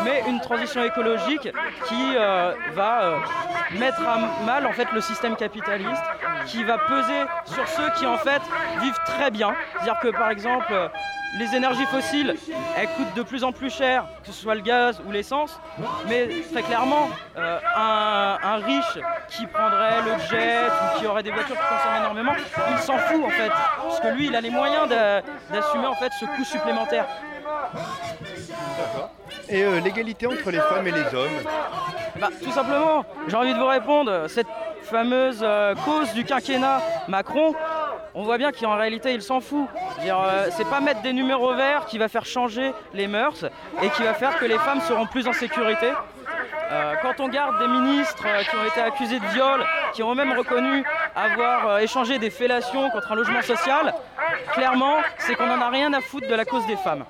mais 0.04 0.22
une 0.28 0.40
transition 0.40 0.82
écologique 0.84 1.48
qui 1.86 2.16
euh, 2.16 2.52
va 2.74 3.20
mettre 3.78 4.02
à 4.06 4.44
mal 4.44 4.66
en 4.66 4.72
fait 4.72 4.88
le 4.92 5.00
système 5.00 5.36
capitaliste, 5.36 6.02
qui 6.46 6.64
va 6.64 6.78
peser 6.78 7.24
sur 7.44 7.66
ceux 7.68 7.90
qui 7.96 8.06
en 8.06 8.18
fait 8.18 8.42
vivent 8.80 9.00
très 9.04 9.30
bien. 9.30 9.54
C'est-à-dire 9.74 10.00
que 10.00 10.08
par 10.08 10.30
exemple 10.30 10.90
les 11.38 11.54
énergies 11.54 11.86
fossiles, 11.86 12.34
elles 12.76 12.88
coûtent 12.88 13.14
de 13.14 13.22
plus 13.22 13.44
en 13.44 13.52
plus 13.52 13.70
cher, 13.70 14.04
que 14.22 14.32
ce 14.32 14.42
soit 14.42 14.54
le 14.54 14.62
gaz 14.62 15.00
ou 15.06 15.12
l'essence. 15.12 15.60
Mais 16.08 16.28
très 16.50 16.62
clairement, 16.62 17.08
euh, 17.36 17.58
un, 17.76 18.56
riche 18.56 18.98
qui 19.28 19.46
prendrait 19.46 20.02
le 20.02 20.18
jet 20.28 20.66
ou 20.66 20.98
qui 20.98 21.06
aurait 21.06 21.22
des 21.22 21.30
voitures 21.30 21.56
qui 21.56 21.62
consomment 21.62 22.00
énormément, 22.00 22.32
il 22.72 22.78
s'en 22.78 22.98
fout 22.98 23.24
en 23.24 23.30
fait. 23.30 23.50
Parce 23.82 24.00
que 24.00 24.08
lui, 24.08 24.26
il 24.26 24.36
a 24.36 24.40
les 24.40 24.50
moyens 24.50 24.88
d'assumer 24.88 25.86
en 25.86 25.94
fait 25.94 26.10
ce 26.18 26.24
coût 26.24 26.44
supplémentaire. 26.44 27.06
Et 29.48 29.62
euh, 29.62 29.80
l'égalité 29.80 30.26
entre 30.26 30.50
les 30.50 30.58
femmes 30.58 30.86
et 30.86 30.92
les 30.92 31.14
hommes 31.14 31.30
bah, 32.20 32.28
Tout 32.42 32.52
simplement, 32.52 33.04
j'ai 33.26 33.36
envie 33.36 33.52
de 33.52 33.58
vous 33.58 33.66
répondre, 33.66 34.28
cette 34.28 34.46
fameuse 34.82 35.40
euh, 35.42 35.74
cause 35.84 36.12
du 36.14 36.24
quinquennat 36.24 36.82
Macron, 37.08 37.54
on 38.14 38.22
voit 38.22 38.38
bien 38.38 38.50
qu'en 38.52 38.76
réalité 38.76 39.14
il 39.14 39.22
s'en 39.22 39.40
fout. 39.40 39.68
Euh, 40.04 40.48
c'est 40.50 40.68
pas 40.68 40.80
mettre 40.80 41.02
des 41.02 41.12
numéros 41.12 41.54
verts 41.54 41.86
qui 41.86 41.98
va 41.98 42.08
faire 42.08 42.24
changer 42.24 42.72
les 42.92 43.06
mœurs 43.06 43.44
et 43.82 43.88
qui 43.90 44.02
va 44.02 44.14
faire 44.14 44.38
que 44.38 44.44
les 44.44 44.58
femmes 44.58 44.80
seront 44.80 45.06
plus 45.06 45.26
en 45.28 45.32
sécurité. 45.32 45.88
Euh, 46.70 46.94
quand 47.02 47.20
on 47.20 47.28
garde 47.28 47.58
des 47.58 47.66
ministres 47.68 48.24
euh, 48.26 48.42
qui 48.42 48.56
ont 48.56 48.64
été 48.64 48.80
accusés 48.80 49.18
de 49.20 49.26
viol, 49.26 49.64
qui 49.92 50.02
ont 50.02 50.14
même 50.14 50.32
reconnu 50.32 50.84
avoir 51.14 51.78
échangé 51.78 52.18
des 52.18 52.30
fellations 52.30 52.90
contre 52.90 53.12
un 53.12 53.16
logement 53.16 53.42
social, 53.42 53.94
clairement, 54.52 54.98
c'est 55.18 55.34
qu'on 55.34 55.46
n'en 55.46 55.60
a 55.60 55.68
rien 55.70 55.92
à 55.92 56.00
foutre 56.00 56.28
de 56.28 56.34
la 56.34 56.44
cause 56.44 56.66
des 56.66 56.76
femmes. 56.76 57.04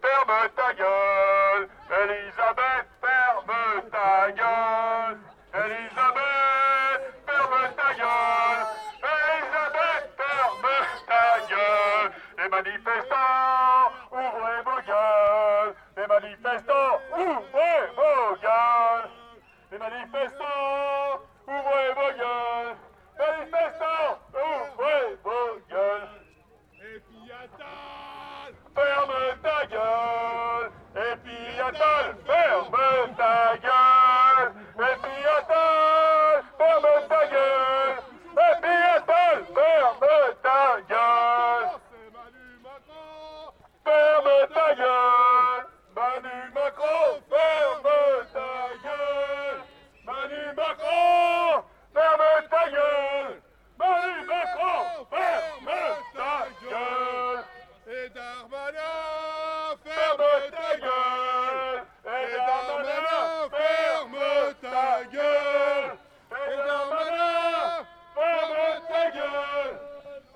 Ferme 0.00 0.48
ta 0.56 0.72
gueule, 0.74 1.68
Elisabeth, 1.90 2.86
ferme 3.00 3.82
ta 3.90 4.30
gueule. 4.32 5.18
Elisabeth, 5.54 7.02
ferme 7.26 7.72
ta 7.76 7.94
gueule 7.94 8.62
Elisabeth, 9.02 10.04
ferme 10.18 10.76
ta 11.08 11.24
gueule 11.48 12.12
Les 12.38 12.48
manifestants, 12.48 13.90
ouvrez 14.12 14.60
vos 14.64 14.80
gueules 14.86 15.74
Les 15.96 16.06
manifestants, 16.06 16.94
ouvrez 17.16 17.80
vos 17.96 18.36
gueules 18.42 19.08
Les 19.72 19.78
manifestants, 19.78 21.22
ouvrez 21.46 21.88
vos 21.96 22.12
gueules 22.18 22.76
Manifestants, 23.18 24.12
ouvrez 24.34 25.16
vos 25.24 25.52
gueules 25.70 26.08
Et 26.74 27.00
puis 27.00 27.32
ferme 28.74 29.16
ta 29.42 29.58
gueule 29.66 30.70
Et 30.94 31.16
puis 31.24 31.42
ferme 31.56 33.14
ta 33.16 33.56
gueule 33.56 34.52
Et 34.78 34.96
puis 35.02 35.22
ferme 36.58 37.08
ta 37.08 37.26
gueule 37.26 37.98
Et 38.36 38.54
puis 38.60 38.84
ferme 39.06 40.34
ta 40.42 40.62
gueule 40.88 41.68
Ferme 43.84 44.36
ta 44.54 44.66
gueule 44.74 45.66
Manu 45.96 46.36
Macron, 46.54 47.10
ferme 47.28 47.92
ta 48.32 48.50
gueule 48.84 49.60
Manu 50.06 50.42
Macron, 50.56 51.64
ferme 51.94 52.48
ta 52.50 52.64
gueule 52.70 53.32
Manu 53.78 54.14
Macron, 54.26 55.06
ferme 55.10 55.74
ta 56.14 56.34
gueule 56.62 57.42
Et 57.88 58.08
Darmanin, 58.10 58.94
ferme 59.84 60.32
ta 60.50 60.70
gueule 60.76 61.80
Et 62.06 62.36
Darmanin, 62.36 63.48
ferme 63.50 64.54
ta 64.60 65.04
gueule 65.10 65.90
Et 66.30 66.56
Darmanin, 66.56 67.84
ferme 68.14 68.66
ta 68.88 69.02
gueule 69.10 69.74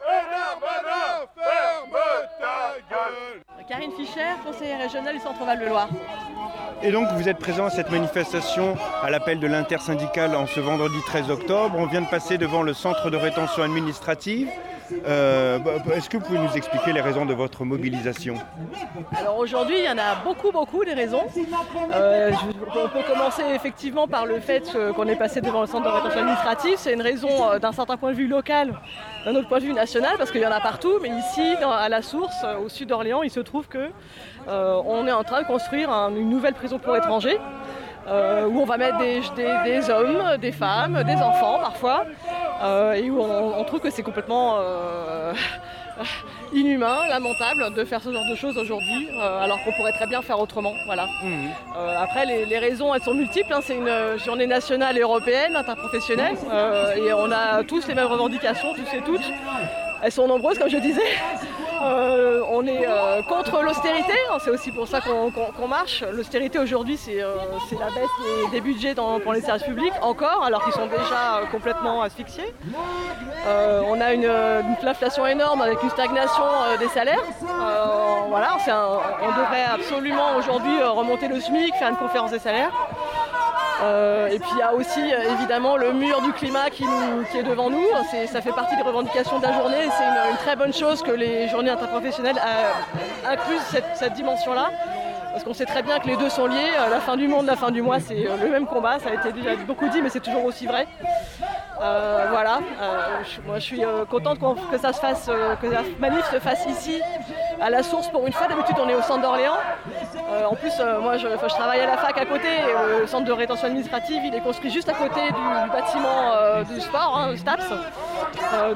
Et 0.08 0.24
Darmanin, 0.32 1.10
ferme 1.36 2.00
ta 2.40 2.56
gueule 2.90 3.42
Karine 3.68 3.92
Fischer, 3.92 4.34
conseillère 4.44 4.80
régionale 4.80 5.14
du 5.14 5.20
Centre 5.20 5.44
Val-de-Loire. 5.44 5.88
Présent 7.38 7.66
à 7.66 7.70
cette 7.70 7.90
manifestation 7.90 8.76
à 9.02 9.10
l'appel 9.10 9.40
de 9.40 9.46
l'intersyndicale 9.46 10.36
en 10.36 10.46
ce 10.46 10.60
vendredi 10.60 10.96
13 11.06 11.30
octobre. 11.30 11.74
On 11.76 11.86
vient 11.86 12.02
de 12.02 12.06
passer 12.06 12.38
devant 12.38 12.62
le 12.62 12.74
centre 12.74 13.10
de 13.10 13.16
rétention 13.16 13.62
administrative. 13.62 14.48
Euh, 15.06 15.58
Est-ce 15.94 16.10
que 16.10 16.18
vous 16.18 16.24
pouvez 16.24 16.38
nous 16.38 16.52
expliquer 16.54 16.92
les 16.92 17.00
raisons 17.00 17.24
de 17.24 17.34
votre 17.34 17.64
mobilisation? 17.64 18.34
Alors 19.18 19.38
aujourd'hui, 19.38 19.76
il 19.78 19.84
y 19.84 19.88
en 19.88 19.98
a 19.98 20.16
beaucoup, 20.24 20.52
beaucoup 20.52 20.84
des 20.84 20.92
raisons. 20.92 21.24
Euh, 21.92 22.30
on 22.68 22.88
peut 22.88 23.04
commencer 23.08 23.42
effectivement 23.54 24.06
par 24.06 24.26
le 24.26 24.38
fait 24.40 24.70
euh, 24.74 24.92
qu'on 24.92 25.08
est 25.08 25.16
passé 25.16 25.40
devant 25.40 25.62
le 25.62 25.66
centre 25.66 25.84
de 25.84 25.94
rétention 25.94 26.20
administrative. 26.20 26.74
C'est 26.76 26.92
une 26.92 27.02
raison 27.02 27.58
d'un 27.58 27.72
certain 27.72 27.96
point 27.96 28.10
de 28.10 28.16
vue 28.16 28.28
local, 28.28 28.74
d'un 29.24 29.34
autre 29.36 29.48
point 29.48 29.58
de 29.58 29.64
vue 29.64 29.72
national, 29.72 30.14
parce 30.18 30.30
qu'il 30.30 30.40
y 30.40 30.46
en 30.46 30.50
a 30.52 30.60
partout. 30.60 30.98
Mais 31.02 31.08
ici, 31.10 31.54
à 31.62 31.88
la 31.88 32.02
source, 32.02 32.34
euh, 32.44 32.58
au 32.58 32.68
sud 32.68 32.88
d'Orléans, 32.88 33.22
il 33.22 33.30
se 33.30 33.40
trouve 33.40 33.68
que 33.68 33.90
euh, 34.48 34.82
on 34.86 35.06
est 35.06 35.12
en 35.12 35.22
train 35.24 35.42
de 35.42 35.46
construire 35.46 35.90
un- 35.90 36.10
une 36.14 36.28
nouvelle 36.28 36.54
prison 36.54 36.78
pour 36.78 36.96
étrangers. 36.96 37.38
euh, 38.08 38.48
où 38.48 38.60
on 38.60 38.64
va 38.64 38.78
mettre 38.78 38.98
des, 38.98 39.90
hommes, 39.90 40.36
des 40.38 40.50
femmes, 40.50 41.04
des 41.04 41.14
enfants 41.14 41.58
parfois, 41.60 42.04
euh, 42.64 42.94
et 42.94 43.08
où 43.12 43.20
on, 43.22 43.62
trouve 43.62 43.78
que 43.78 43.90
c'est 43.90 44.02
complètement 44.02 44.56
inhumain, 46.52 47.06
lamentable 47.08 47.72
de 47.74 47.84
faire 47.84 48.00
ce 48.02 48.12
genre 48.12 48.24
de 48.28 48.34
choses 48.34 48.56
aujourd'hui, 48.58 49.08
euh, 49.14 49.40
alors 49.42 49.62
qu'on 49.62 49.72
pourrait 49.72 49.92
très 49.92 50.06
bien 50.06 50.22
faire 50.22 50.38
autrement. 50.40 50.74
Voilà. 50.86 51.06
Mhm. 51.22 51.50
Euh, 51.76 51.96
après, 52.02 52.26
les, 52.26 52.44
les 52.46 52.58
raisons, 52.58 52.94
elles 52.94 53.02
sont 53.02 53.14
multiples. 53.14 53.52
hein. 53.52 53.60
C'est 53.62 53.76
une 53.76 53.88
euh, 53.88 54.18
journée 54.18 54.46
nationale 54.46 54.96
et 54.96 55.00
européenne, 55.00 55.56
interprofessionnelle, 55.56 56.36
euh, 56.50 56.94
et 56.96 57.12
on 57.12 57.30
a 57.30 57.62
tous 57.64 57.86
les 57.88 57.94
mêmes 57.94 58.06
revendications, 58.06 58.74
tous 58.74 58.96
et 58.96 59.00
toutes. 59.02 59.24
Elles 60.02 60.12
sont 60.12 60.26
nombreuses, 60.26 60.58
comme 60.58 60.68
je 60.70 60.78
disais. 60.78 61.00
Euh, 61.82 62.42
on 62.48 62.66
est 62.66 62.86
euh, 62.86 63.22
contre 63.22 63.60
l'austérité, 63.62 64.12
hein, 64.30 64.38
c'est 64.44 64.50
aussi 64.50 64.70
pour 64.70 64.86
ça 64.86 65.00
qu'on 65.00 65.68
marche. 65.68 66.04
L'austérité 66.12 66.58
aujourd'hui, 66.58 66.96
c'est 66.96 67.20
euh, 67.20 67.34
la 67.78 67.86
baisse 67.86 68.50
des, 68.52 68.60
budgets 68.60 68.94
pour 68.94 69.32
les 69.32 69.40
services 69.40 69.64
publics, 69.64 69.92
encore, 70.00 70.44
alors 70.44 70.62
qu'ils 70.64 70.72
sont 70.72 70.86
déjà 70.86 71.42
complètement 71.50 72.02
asphyxiés. 72.02 72.54
On 73.46 74.00
a 74.00 74.12
une, 74.12 74.30
inflation 74.86 75.26
énorme 75.26 75.62
avec 75.62 75.82
une 75.82 75.90
stagnation 75.90 76.44
des 76.78 76.88
salaires. 76.88 77.22
Voilà, 78.28 78.56
on 79.22 79.28
devrait 79.38 79.64
absolument 79.72 80.36
aujourd'hui 80.36 80.82
remonter 80.82 81.28
le 81.28 81.40
SMIC, 81.40 81.74
faire 81.74 81.90
une 81.90 81.96
conférence 81.96 82.30
des 82.30 82.38
salaires. 82.38 82.70
Euh, 83.82 84.28
et 84.28 84.38
puis 84.38 84.48
il 84.52 84.58
y 84.58 84.62
a 84.62 84.72
aussi 84.74 85.00
euh, 85.00 85.32
évidemment 85.32 85.76
le 85.76 85.92
mur 85.92 86.20
du 86.22 86.32
climat 86.32 86.70
qui, 86.70 86.84
est 86.84 87.42
devant 87.42 87.68
nous. 87.68 87.86
Ça 88.30 88.40
fait 88.40 88.52
partie 88.52 88.76
des 88.76 88.82
revendications 88.82 89.38
de 89.38 89.42
la 89.44 89.52
journée 89.52 89.88
c'est 89.98 90.04
une, 90.04 90.36
très 90.38 90.56
bonne 90.56 90.72
chose 90.72 91.02
que 91.02 91.10
les 91.10 91.48
journées 91.48 91.70
interprofessionnelles 91.70 92.38
euh, 92.38 93.32
incluent 93.32 93.58
cette, 93.70 93.84
cette 93.94 94.12
dimension-là. 94.12 94.70
Parce 95.32 95.44
qu'on 95.44 95.54
sait 95.54 95.64
très 95.64 95.82
bien 95.82 95.98
que 95.98 96.06
les 96.06 96.16
deux 96.16 96.28
sont 96.28 96.46
liés. 96.46 96.70
Euh, 96.78 96.90
La 96.90 97.00
fin 97.00 97.16
du 97.16 97.26
monde, 97.26 97.46
la 97.46 97.56
fin 97.56 97.70
du 97.70 97.80
mois, 97.82 97.98
c'est 98.00 98.26
euh, 98.28 98.36
le 98.42 98.50
même 98.50 98.66
combat. 98.66 98.98
Ça 98.98 99.08
a 99.10 99.14
été 99.14 99.32
déjà 99.32 99.56
beaucoup 99.66 99.88
dit, 99.88 100.02
mais 100.02 100.10
c'est 100.10 100.20
toujours 100.20 100.44
aussi 100.44 100.66
vrai. 100.66 100.86
Euh, 101.80 102.26
voilà. 102.30 102.60
Moi, 103.46 103.56
je 103.58 103.64
suis 103.64 103.82
contente 104.10 104.38
que 104.70 104.78
ça 104.78 104.92
se 104.92 105.00
fasse, 105.00 105.28
que 105.60 105.66
la 105.66 105.80
manif 105.98 106.30
se 106.30 106.38
fasse 106.38 106.64
ici, 106.66 107.00
à 107.60 107.70
la 107.70 107.82
source 107.82 108.08
pour 108.08 108.26
une 108.26 108.32
fois. 108.32 108.46
D'habitude, 108.46 108.76
on 108.78 108.88
est 108.88 108.94
au 108.94 109.02
centre 109.02 109.22
d'Orléans. 109.22 109.56
En 110.48 110.54
plus, 110.54 110.72
moi, 111.00 111.16
je, 111.16 111.26
travaille 111.48 111.80
à 111.80 111.86
la 111.86 111.96
fac 111.96 112.16
à 112.18 112.24
côté. 112.26 112.46
et 112.46 113.00
le 113.00 113.06
centre 113.06 113.24
de 113.24 113.32
rétention 113.32 113.66
administrative, 113.66 114.22
il 114.24 114.34
est 114.34 114.40
construit 114.40 114.70
juste 114.70 114.88
à 114.88 114.92
côté 114.92 115.20
du, 115.28 115.70
bâtiment 115.72 116.62
du 116.72 116.80
sport, 116.80 117.18
hein, 117.18 117.36
STAPS. 117.36 117.70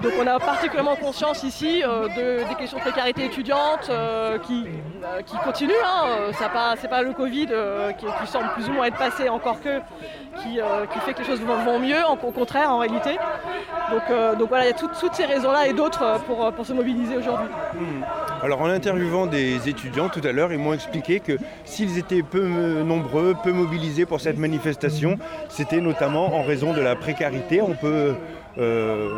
Donc, 0.03 0.13
on 0.21 0.27
a 0.27 0.39
particulièrement 0.41 0.97
conscience 0.97 1.43
ici 1.45 1.83
de- 1.83 2.49
des 2.49 2.55
questions 2.57 2.79
de 2.79 2.83
précarité 2.83 3.27
étudiante 3.27 3.91
qui, 4.47 4.67
qui 5.27 5.37
continuent. 5.45 5.85
Hein. 5.85 6.33
C'est 6.81 6.89
pas 6.89 7.03
le 7.03 7.13
Covid 7.13 7.49
euh, 7.51 7.93
qui, 7.93 8.07
semble 8.27 8.49
plus 8.55 8.69
ou 8.69 8.73
moins 8.73 8.87
être 8.87 8.99
passé 8.99 9.29
encore 9.29 9.61
que 9.61 9.79
qui, 10.43 10.61
euh, 10.61 10.87
qui 10.93 10.99
fait 11.01 11.15
que 11.15 11.21
les 11.21 11.25
choses 11.25 11.41
vont, 11.41 11.79
mieux, 11.79 12.03
au 12.11 12.31
contraire 12.33 12.71
en 12.71 12.79
réalité. 12.79 13.19
Donc, 13.91 14.03
euh, 14.11 14.35
voilà, 14.49 14.65
il 14.65 14.69
y 14.69 14.71
a 14.71 14.75
toutes- 14.75 14.95
ces 15.13 15.25
raisons-là 15.25 15.67
et 15.67 15.73
d'autres 15.73 16.21
pour, 16.27 16.67
se 16.67 16.73
mobiliser 16.73 17.17
aujourd'hui. 17.17 17.49
Alors 18.43 18.61
en 18.61 18.67
interviewant 18.67 19.27
des 19.27 19.69
étudiants 19.69 20.09
tout 20.09 20.21
à 20.25 20.33
l'heure, 20.33 20.53
ils 20.53 20.59
m'ont 20.59 20.75
expliqué 20.75 21.21
que 21.21 21.39
s'ils 21.65 21.97
étaient 21.97 22.23
peu 22.23 22.45
nombreux, 22.83 23.35
peu 23.43 23.53
mobilisés 23.53 24.05
pour 24.05 24.21
cette 24.21 24.39
manifestation, 24.39 25.19
c'était 25.49 25.81
notamment 25.81 26.35
en 26.35 26.43
raison 26.43 26.73
de 26.73 26.81
la 26.81 26.97
précarité. 26.97 27.63
On 27.63 27.73
peut 27.75 28.15
euh, 28.59 29.11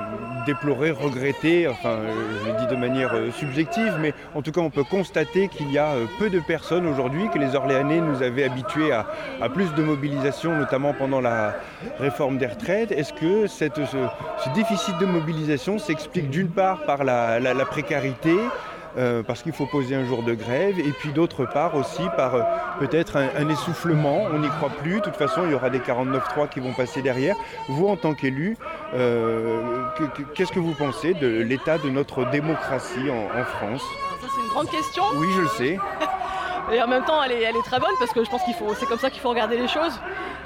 déplorer, 0.46 0.90
regretter, 0.90 1.68
enfin 1.68 1.90
euh, 1.90 2.12
je 2.42 2.50
le 2.50 2.58
dis 2.58 2.66
de 2.66 2.74
manière 2.74 3.14
euh, 3.14 3.30
subjective, 3.30 3.96
mais 4.00 4.12
en 4.34 4.42
tout 4.42 4.50
cas 4.50 4.60
on 4.60 4.70
peut 4.70 4.82
constater 4.82 5.46
qu'il 5.46 5.70
y 5.70 5.78
a 5.78 5.92
peu 6.18 6.28
de 6.28 6.40
personnes 6.40 6.86
aujourd'hui, 6.86 7.28
que 7.32 7.38
les 7.38 7.54
Orléanais 7.54 8.00
nous 8.00 8.22
avaient 8.22 8.44
habitués 8.44 8.90
à, 8.90 9.06
plus 9.48 9.72
de 9.74 9.82
mobilisation, 9.82 10.56
notamment 10.56 10.92
pendant 10.92 11.20
la 11.20 11.54
réforme 12.00 12.38
des 12.38 12.46
retraites. 12.46 12.90
Est-ce 12.90 13.12
que 13.12 13.46
ce, 13.46 13.64
déficit 14.54 14.98
de 14.98 15.06
mobilisation 15.06 15.78
s'explique 15.78 16.30
d'une 16.30 16.48
part 16.48 16.82
par 16.82 17.04
la 17.04 17.64
précarité, 17.66 18.34
euh, 18.96 19.22
parce 19.22 19.42
qu'il 19.42 19.52
faut 19.52 19.66
poser 19.66 19.94
un 19.94 20.04
jour 20.04 20.22
de 20.22 20.34
grève, 20.34 20.78
et 20.78 20.92
puis 20.92 21.10
d'autre 21.12 21.44
part 21.44 21.74
aussi 21.74 22.02
par 22.16 22.34
euh, 22.34 22.42
peut-être 22.80 23.16
un, 23.16 23.28
un 23.36 23.48
essoufflement, 23.48 24.22
on 24.32 24.38
n'y 24.38 24.48
croit 24.48 24.70
plus, 24.70 24.94
de 24.94 25.00
toute 25.00 25.16
façon 25.16 25.42
il 25.44 25.50
y 25.50 25.54
aura 25.54 25.70
des 25.70 25.80
49.3 25.80 26.48
qui 26.48 26.60
vont 26.60 26.72
passer 26.72 27.02
derrière. 27.02 27.36
Vous 27.68 27.88
en 27.88 27.96
tant 27.96 28.14
qu'élu, 28.14 28.56
euh, 28.94 29.60
que- 29.96 30.04
que- 30.04 30.22
qu'est-ce 30.34 30.52
que 30.52 30.58
vous 30.60 30.74
pensez 30.74 31.14
de 31.14 31.26
l'état 31.42 31.78
de 31.78 31.90
notre 31.90 32.24
démocratie 32.30 33.10
en, 33.10 33.38
en 33.40 33.44
France? 33.44 33.82
Ça 34.20 34.26
c'est 34.34 34.40
une 34.42 34.48
grande 34.48 34.70
question. 34.70 35.02
Oui 35.16 35.26
je 35.36 35.40
le 35.42 35.48
sais, 35.48 35.78
Et 36.70 36.82
en 36.82 36.86
même 36.86 37.04
temps, 37.04 37.22
elle 37.22 37.32
est, 37.32 37.62
très 37.64 37.80
bonne 37.80 37.94
parce 37.98 38.12
que 38.12 38.22
je 38.22 38.30
pense 38.30 38.42
qu'il 38.42 38.54
faut, 38.54 38.74
c'est 38.74 38.86
comme 38.86 38.98
ça 38.98 39.10
qu'il 39.10 39.20
faut 39.20 39.30
regarder 39.30 39.56
les 39.56 39.68
choses. 39.68 39.98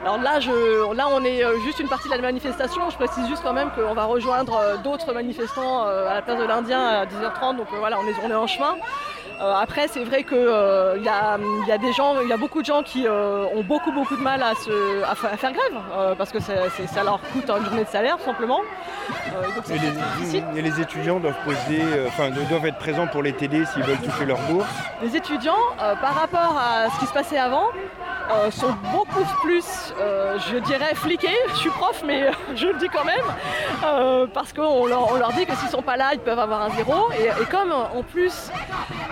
Alors 0.03 0.19
là, 0.19 0.41
je, 0.41 0.95
là, 0.95 1.09
on 1.11 1.25
est 1.25 1.45
euh, 1.45 1.59
juste 1.61 1.81
une 1.81 1.89
partie 1.89 2.09
de 2.09 2.15
la 2.15 2.21
manifestation. 2.21 2.91
Je 2.91 2.97
précise 2.97 3.27
juste 3.29 3.43
quand 3.43 3.53
même 3.53 3.71
qu'on 3.71 3.95
va 3.95 4.05
rejoindre 4.05 4.55
euh, 4.57 4.77
d'autres 4.79 5.13
manifestants 5.13 5.87
euh, 5.87 6.09
à 6.09 6.15
la 6.15 6.23
place 6.23 6.39
de 6.39 6.45
l'Indien 6.45 6.81
à 6.81 7.07
10h30. 7.07 7.57
Donc 7.57 7.67
voilà, 7.77 7.99
on 7.99 8.07
est, 8.07 8.15
on 8.25 8.31
est 8.31 8.35
en 8.35 8.47
chemin. 8.47 8.77
Euh, 9.40 9.55
après, 9.55 9.88
c'est 9.88 10.05
vrai 10.05 10.23
qu'il 10.25 10.38
y, 10.38 11.09
a, 11.09 11.38
y 11.66 11.73
a 11.73 11.79
des 11.79 11.92
gens, 11.92 12.21
il 12.21 12.29
y 12.29 12.33
a 12.33 12.37
beaucoup 12.37 12.61
de 12.61 12.66
gens 12.66 12.83
qui 12.83 13.07
euh, 13.07 13.45
ont 13.55 13.62
beaucoup 13.62 13.90
beaucoup 13.92 14.16
de 14.16 14.23
mal 14.23 14.42
à, 14.42 14.55
se, 14.55 15.03
à, 15.05 15.14
fa- 15.14 15.29
à 15.33 15.37
faire 15.37 15.53
grève 15.53 15.81
euh, 15.97 16.14
parce 16.14 16.31
que 16.31 16.38
ça 16.40 17.03
leur 17.03 17.21
coûte 17.33 17.51
une 17.51 17.64
journée 17.64 17.85
de 17.85 17.88
salaire 17.88 18.18
tout 18.18 18.25
simplement. 18.25 18.61
Euh, 19.35 19.42
donc 19.57 19.68
et 19.71 19.79
les, 19.79 20.59
et 20.59 20.62
les 20.62 20.81
étudiants 20.81 21.18
doivent 21.18 21.42
poser, 21.45 21.83
euh, 21.83 22.07
enfin 22.09 22.31
doivent 22.31 22.66
être 22.66 22.79
présents 22.79 23.07
pour 23.09 23.23
les 23.23 23.33
TD 23.33 23.64
s'ils 23.66 23.83
veulent 23.83 23.99
toucher 23.99 24.27
leur 24.27 24.38
bourse. 24.42 24.68
Les 25.03 25.16
étudiants, 25.16 25.57
euh, 25.81 25.97
par 25.97 26.14
rapport 26.14 26.57
à 26.57 26.88
ce 26.90 27.01
qui 27.01 27.07
se 27.07 27.12
passait 27.12 27.38
avant, 27.38 27.66
euh, 28.31 28.51
sont 28.53 28.73
beaucoup 28.92 29.25
plus, 29.42 29.92
euh, 30.01 30.38
je 30.51 30.59
dirais, 30.59 30.95
fliqués. 30.95 31.37
Je 31.51 31.57
suis 31.57 31.71
prof, 31.71 32.03
mais 32.07 32.23
euh, 32.29 32.31
je 32.55 32.66
le 32.68 32.75
dis 32.75 32.88
quand 32.88 33.05
même, 33.05 33.16
euh, 33.85 34.27
parce 34.33 34.53
qu'on 34.53 34.87
leur, 34.87 35.11
on 35.12 35.16
leur 35.16 35.33
dit 35.33 35.45
que 35.45 35.55
s'ils 35.57 35.68
sont 35.68 35.83
pas 35.83 35.97
là, 35.97 36.11
ils 36.12 36.21
peuvent 36.21 36.38
avoir 36.38 36.62
un 36.62 36.71
zéro. 36.71 37.11
Et, 37.18 37.25
et 37.42 37.47
comme 37.51 37.73
euh, 37.73 37.99
en 37.99 38.03
plus, 38.05 38.51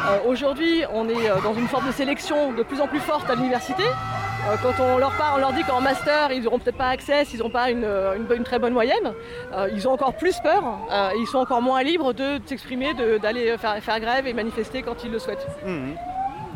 euh, 0.09 0.18
aujourd'hui, 0.26 0.83
on 0.92 1.09
est 1.09 1.30
euh, 1.30 1.37
dans 1.42 1.54
une 1.54 1.68
forme 1.68 1.87
de 1.87 1.92
sélection 1.92 2.52
de 2.52 2.62
plus 2.62 2.80
en 2.80 2.87
plus 2.87 3.00
forte 3.00 3.28
à 3.30 3.35
l'université. 3.35 3.83
euh, 3.85 4.56
Quand 4.62 4.83
on 4.83 4.98
leur 4.98 5.12
parle, 5.16 5.35
on 5.37 5.40
leur 5.40 5.52
dit 5.52 5.62
qu'en 5.64 5.80
master, 5.80 6.33
ils 6.33 6.42
n'auront 6.42 6.59
peut-être 6.59 6.76
pas 6.78 6.88
accès 6.88 7.24
s'ils 7.24 7.40
n'ont 7.40 7.50
pas 7.50 7.70
une, 7.70 7.85
euh, 7.85 8.14
une 8.16 8.24
bonne- 8.24 8.38
une 8.38 8.44
très 8.44 8.59
bonne 8.59 8.72
moyenne. 8.72 9.12
Euh, 9.54 9.68
ils 9.74 9.87
ont 9.88 9.92
encore 9.92 10.14
plus 10.14 10.38
peur 10.40 10.62
euh, 10.92 11.11
et 11.11 11.18
ils 11.20 11.26
sont 11.26 11.38
encore 11.38 11.62
moins 11.62 11.83
libres 11.83 12.12
de, 12.12 12.38
de 12.38 12.42
s'exprimer, 12.46 12.94
d'aller 13.22 13.56
faire, 13.59 13.83
faire 13.83 14.00
grève 14.00 14.26
et 14.26 14.33
manifester 14.33 14.83
quand 14.83 15.02
ils 15.04 15.11
le 15.11 15.18
souhaitent. 15.18 15.46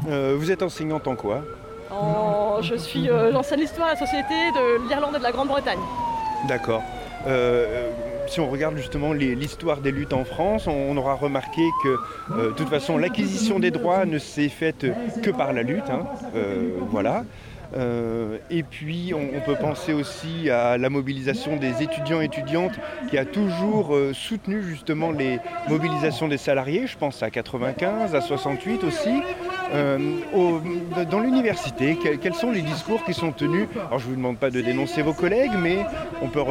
Euh, 0.09 0.35
vous 0.39 0.51
êtes 0.51 0.63
enseignante 0.63 1.07
en 1.09 1.17
quoi? 1.17 1.41
En- 1.91 2.61
je 2.63 2.75
suis, 2.75 3.09
euh, 3.11 3.31
j'enseigne 3.33 3.61
l'histoire 3.61 3.89
de 3.89 3.93
la 3.95 3.99
société 3.99 4.35
de 4.55 4.89
l'Irlande 4.89 5.15
et 5.15 5.19
de 5.19 5.23
la 5.23 5.33
Grande-Bretagne. 5.33 5.79
D'accord. 6.49 6.83
Euh, 7.27 7.91
si 8.27 8.41
on 8.41 8.51
regarde 8.51 8.77
justement 8.77 9.13
l'histoire 9.13 9.79
des 9.79 9.91
luttes 9.91 10.13
en 10.13 10.25
France, 10.25 10.67
on, 10.67 10.97
aura 10.97 11.15
remarqué 11.15 11.63
que 11.83 11.89
euh, 12.33 12.49
de 12.49 12.53
toute 12.53 12.69
façon 12.69 12.97
l'acquisition 12.99 13.59
des 13.59 13.71
droits 13.71 14.05
ne 14.07 14.19
s'est 14.19 14.49
faite 14.49 14.87
que 15.23 15.31
par 15.31 15.53
la 15.53 15.63
lutte. 15.63 15.91
hein. 15.91 16.07
Euh, 16.35 16.71
voilà. 16.91 17.25
Euh, 17.77 18.39
et 18.51 18.63
puis 18.63 19.13
on, 19.15 19.41
peut 19.41 19.57
penser 19.57 19.93
aussi 19.93 20.49
à 20.49 20.79
la 20.79 20.91
mobilisation 20.91 21.57
des 21.57 21.83
étudiants 21.83 22.21
et 22.21 22.27
étudiantes 22.27 22.79
qui 23.11 23.19
a 23.19 23.25
toujours 23.25 23.97
soutenu 24.13 24.63
justement 24.63 25.11
les 25.11 25.39
mobilisations 25.69 26.29
des 26.29 26.39
salariés. 26.39 26.87
Je 26.87 26.97
pense 26.97 27.23
à 27.23 27.31
95, 27.31 28.15
à 28.15 28.21
68 28.21 28.85
aussi. 28.85 29.23
Euh, 29.73 29.99
dans 31.11 31.21
l'université, 31.21 31.97
que- 31.97 32.17
quels 32.17 32.35
sont 32.35 32.51
les 32.51 32.63
discours 32.63 33.03
qui 33.05 33.15
sont 33.15 33.33
tenus 33.33 33.67
Alors 33.87 33.99
je 33.99 34.05
ne 34.07 34.11
vous 34.11 34.17
demande 34.17 34.39
pas 34.39 34.51
de 34.51 34.61
dénoncer 34.61 35.03
vos 35.03 35.15
collègues, 35.15 35.53
mais 35.61 35.79
on 36.23 36.29
peut 36.29 36.43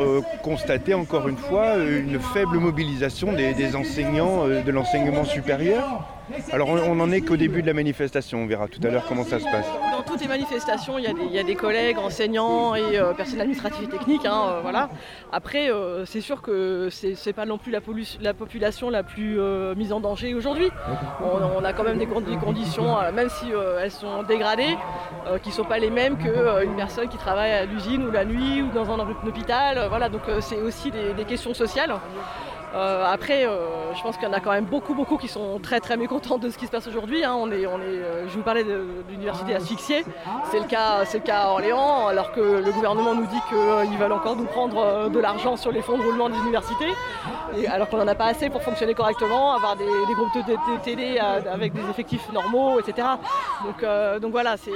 constater 0.41 0.93
encore 0.93 1.27
une 1.27 1.37
fois 1.37 1.75
une 1.77 2.19
faible 2.19 2.57
mobilisation 2.57 3.31
des, 3.33 3.53
des 3.53 3.75
enseignants 3.75 4.47
euh, 4.47 4.61
de 4.61 4.71
l'enseignement 4.71 5.25
supérieur. 5.25 6.05
Alors 6.51 6.69
on 6.69 6.95
n'en 6.95 7.11
est 7.11 7.21
qu'au 7.21 7.35
début 7.35 7.61
de 7.61 7.67
la 7.67 7.73
manifestation, 7.73 8.39
on 8.39 8.47
verra 8.47 8.67
tout 8.67 8.79
à 8.83 8.89
l'heure 8.89 9.05
comment 9.07 9.23
ça 9.23 9.39
se 9.39 9.43
passe. 9.45 9.65
Dans 9.91 10.03
toutes 10.03 10.21
les 10.21 10.27
manifestations, 10.27 10.97
il 10.97 11.03
y 11.05 11.39
a 11.39 11.43
des, 11.43 11.55
collègues, 11.55 11.97
enseignants 11.97 12.75
et 12.75 12.97
euh, 12.97 13.13
personnes 13.13 13.41
administratives 13.41 13.83
et 13.85 13.87
techniques. 13.87 14.25
hein, 14.25 14.43
euh, 14.47 14.59
voilà. 14.61 14.89
Après, 15.31 15.71
euh, 15.71 16.05
c'est 16.05 16.21
sûr 16.21 16.41
que 16.41 16.89
c'est 16.91 17.33
pas 17.33 17.45
non 17.45 17.57
plus 17.57 17.71
la, 17.71 18.33
population 18.33 18.89
la 18.89 19.03
plus 19.03 19.39
euh, 19.39 19.75
mise 19.75 19.91
en 19.91 19.99
danger 19.99 20.33
aujourd'hui. 20.33 20.69
On, 21.21 21.63
a 21.63 21.73
quand 21.73 21.83
même 21.83 21.97
des, 21.97 22.05
con- 22.07 22.21
des 22.21 22.37
conditions, 22.37 22.95
même 23.13 23.29
si 23.29 23.47
elles 23.81 23.91
sont 23.91 24.23
dégradées, 24.23 24.77
qui 25.41 25.49
ne 25.49 25.53
sont 25.53 25.63
pas 25.63 25.79
les 25.79 25.89
mêmes 25.89 26.17
qu'une 26.17 26.75
personne 26.75 27.07
qui 27.07 27.17
travaille 27.17 27.51
à 27.51 27.65
l'usine 27.65 28.03
ou 28.05 28.11
la 28.11 28.25
nuit 28.25 28.61
ou 28.61 28.69
dans 28.73 28.89
un 28.91 28.99
hôpital. 28.99 29.85
voilà, 29.89 30.09
donc 30.09 30.21
c'est 30.41 30.61
aussi 30.61 30.91
des 30.91 31.25
questions 31.25 31.53
sociales. 31.53 31.93
Euh, 32.75 33.05
après, 33.05 33.45
euh, 33.45 33.93
je 33.93 34.01
pense 34.01 34.17
qu'il 34.17 34.27
y 34.27 34.31
en 34.31 34.33
a 34.33 34.39
quand 34.39 34.51
même 34.51 34.65
beaucoup, 34.65 34.95
beaucoup 34.95 35.17
qui 35.17 35.27
sont 35.27 35.59
très, 35.59 35.79
très 35.79 35.95
mécontents 35.95 36.39
de 36.39 36.49
ce 36.49 36.57
qui 36.57 36.65
se 36.65 36.71
passe 36.71 36.87
aujourd'hui. 36.87 37.23
hein. 37.23 37.35
On 37.37 37.51
est, 37.51 37.67
on 37.67 37.77
est, 37.79 37.83
euh, 37.85 38.27
je 38.27 38.33
vous 38.33 38.41
parlais 38.41 38.63
de, 38.63 38.83
l'université 39.09 39.53
asphyxiée. 39.53 40.03
C'est 40.49 40.59
le, 40.59 40.65
cas, 40.65 41.05
c'est 41.05 41.19
le 41.19 41.23
cas 41.23 41.41
à 41.41 41.49
Orléans, 41.49 42.07
alors 42.07 42.31
que 42.31 42.39
le 42.41 42.71
gouvernement 42.71 43.13
nous 43.13 43.27
dit 43.27 43.39
qu'ils 43.49 43.97
veulent 43.97 44.11
encore 44.11 44.35
nous 44.35 44.45
prendre 44.45 44.77
euh, 44.79 45.09
de 45.09 45.19
l'argent 45.19 45.55
sur 45.55 45.71
les 45.71 45.81
fonds 45.83 45.97
de 45.97 46.03
roulement 46.03 46.29
des 46.29 46.37
universités, 46.39 46.91
et 47.55 47.67
alors 47.67 47.87
qu'on 47.89 47.97
n'en 47.97 48.07
a 48.07 48.15
pas 48.15 48.25
assez 48.25 48.49
pour 48.49 48.63
fonctionner 48.63 48.95
correctement, 48.95 49.53
avoir 49.53 49.75
des, 49.75 49.85
des 49.85 50.13
groupes 50.15 50.33
de, 50.35 50.41
de- 50.41 50.53
de 50.77 50.79
télé 50.83 51.19
euh, 51.21 51.41
avec 51.53 51.73
des 51.73 51.87
effectifs 51.91 52.31
normaux, 52.31 52.79
etc. 52.79 53.07
Donc, 53.63 53.83
euh, 53.83 54.17
donc 54.17 54.31
voilà, 54.31 54.57
c'est, 54.57 54.71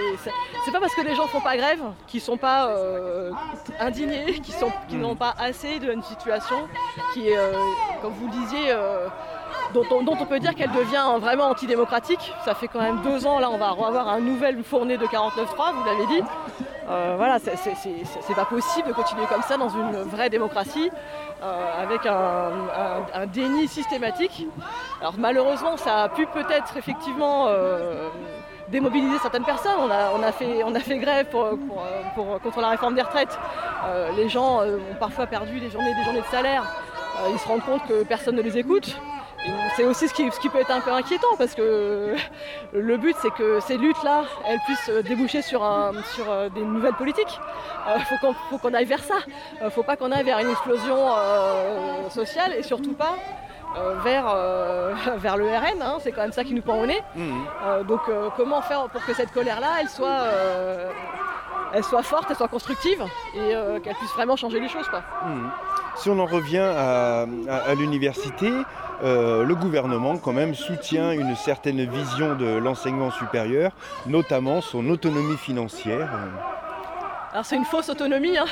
pas 0.72 0.80
parce 0.80 0.94
que 0.94 1.02
les 1.02 1.16
gens 1.16 1.26
font 1.28 1.42
pas 1.42 1.58
grève 1.58 1.82
qu'ils 2.06 2.22
sont 2.22 2.38
pas 2.38 2.68
euh, 2.70 3.32
indignés, 3.80 4.40
qu'ils, 4.44 4.54
sont, 4.54 4.72
qu'ils 4.88 5.00
n'ont 5.00 5.16
pas 5.16 5.34
assez 5.40 5.80
d'une 5.80 6.04
situation 6.04 6.58
qui 7.14 7.30
est, 7.30 7.38
euh, 7.38 7.54
comme 8.02 8.14
vous 8.14 8.28
le 8.28 8.32
disiez, 8.32 8.72
euh, 8.72 9.08
dont, 9.74 9.84
on, 9.92 10.26
peut 10.26 10.40
dire 10.40 10.56
qu'elle 10.56 10.72
devient 10.72 11.06
vraiment 11.20 11.46
antidémocratique. 11.46 12.34
Ça 12.46 12.54
fait 12.54 12.68
quand 12.68 12.82
même 12.82 13.02
deux 13.02 13.26
ans, 13.26 13.40
là, 13.40 13.50
on 13.50 13.58
va 13.58 13.70
avoir 13.70 14.08
un 14.08 14.20
nouvel 14.20 14.64
fournée 14.64 14.98
de 14.98 15.06
49.3, 15.06 15.74
vous 15.74 15.84
l'avez 15.86 16.06
dit. 16.08 16.24
Euh, 16.90 17.16
voilà, 17.18 17.38
c'est, 17.40 18.34
pas 18.34 18.46
possible 18.46 18.88
de 18.88 18.94
continuer 18.94 19.26
comme 19.26 19.42
ça 19.42 19.58
dans 19.58 19.70
une 19.70 20.04
vraie 20.04 20.30
démocratie, 20.30 20.90
euh, 21.44 21.84
avec 21.84 22.06
un, 22.06 23.26
déni 23.28 23.68
systématique. 23.68 24.48
Alors 25.02 25.16
malheureusement, 25.18 25.76
ça 25.76 26.04
a 26.04 26.10
pu 26.10 26.26
peut-être 26.28 26.78
effectivement 26.78 27.48
démobiliser 28.70 29.18
certaines 29.20 29.44
personnes. 29.44 29.80
On 29.80 30.24
a, 30.24 30.32
fait, 30.32 30.98
grève 30.98 31.28
contre 31.30 32.62
la 32.62 32.70
réforme 32.70 32.96
des 32.96 33.02
retraites. 33.02 33.38
Les 34.16 34.30
gens 34.30 34.62
ont 34.62 34.96
parfois 34.98 35.28
perdu 35.28 35.60
des 35.60 35.70
journées, 35.70 35.94
des 35.94 36.04
journées 36.04 36.22
de 36.22 36.32
salaire. 36.32 36.64
Euh, 37.20 37.30
ils 37.32 37.40
se 37.40 37.48
rendent 37.48 37.64
compte 37.66 37.86
que 37.88 38.04
personne 38.04 38.36
ne 38.36 38.42
les 38.42 38.58
écoute. 38.58 38.96
C'est 39.78 39.86
aussi 39.86 40.10
ce 40.10 40.14
qui, 40.14 40.30
ce 40.30 40.40
qui 40.42 40.50
peut 40.50 40.60
être 40.60 40.72
un 40.72 40.82
peu 40.82 40.92
inquiétant 40.92 41.28
parce 41.38 41.54
que 41.56 42.16
le 42.74 42.98
but 42.98 43.16
c'est 43.22 43.30
que 43.30 43.60
ces 43.62 43.78
luttes-là, 43.78 44.24
elles 44.46 44.60
puissent 44.66 44.90
euh, 44.90 45.02
déboucher 45.02 45.42
sur, 45.42 45.64
un- 45.64 45.94
sur 46.16 46.30
euh, 46.30 46.50
des 46.50 46.62
nouvelles 46.62 46.96
politiques. 46.96 47.40
Il 47.96 48.04
faut 48.50 48.58
qu'on 48.58 48.74
aille 48.74 48.86
vers 48.86 49.04
ça. 49.04 49.16
Il 49.62 49.66
ne 49.66 49.70
faut 49.70 49.84
pas 49.84 49.96
qu'on 49.96 50.12
aille 50.12 50.24
vers 50.26 50.40
une 50.40 50.50
explosion 50.50 50.98
euh, 51.18 52.10
sociale 52.10 52.54
et 52.58 52.64
surtout 52.64 52.94
pas 52.94 53.14
euh, 53.78 53.94
vers, 54.04 54.26
euh, 54.28 54.94
vers 55.18 55.38
le 55.38 55.46
RN. 55.48 55.82
hein. 55.82 55.98
C'est 56.02 56.12
quand 56.12 56.22
même 56.24 56.34
ça 56.34 56.44
qui 56.44 56.54
nous 56.54 56.62
pend 56.64 56.80
au 56.80 56.86
nez. 56.86 57.02
Euh, 57.66 57.84
donc 57.84 58.02
comment 58.36 58.62
faire 58.62 58.90
pour 58.90 59.06
que 59.06 59.14
cette 59.14 59.32
colère-là, 59.32 59.68
elle 59.80 59.88
soit, 59.90 60.24
elle 61.74 61.84
soit 61.86 62.04
forte, 62.04 62.26
elle 62.30 62.36
soit 62.36 62.48
constructive 62.50 63.02
et 63.36 63.54
qu'elle 63.82 63.96
puisse 63.96 64.12
vraiment 64.14 64.36
changer 64.36 64.60
les 64.60 64.68
choses. 64.68 64.88
Quoi. 64.90 65.02
Mhm. 65.26 65.50
Si 65.98 66.10
on 66.10 66.20
en 66.20 66.26
revient 66.26 66.60
à, 66.60 67.26
l'université, 67.76 68.52
euh, 69.04 69.44
le 69.44 69.56
gouvernement 69.56 70.18
quand 70.18 70.34
même 70.34 70.54
soutient 70.54 71.12
une 71.12 71.36
certaine 71.36 71.90
vision 71.90 72.36
de 72.36 72.46
l'enseignement 72.46 73.10
supérieur, 73.10 73.72
notamment 74.06 74.62
son 74.62 74.88
autonomie 74.90 75.38
financière. 75.38 76.10
Alors 77.34 77.46
c'est 77.46 77.56
une 77.56 77.66
fausse 77.66 77.90
autonomie. 77.90 78.38
hein. 78.38 78.46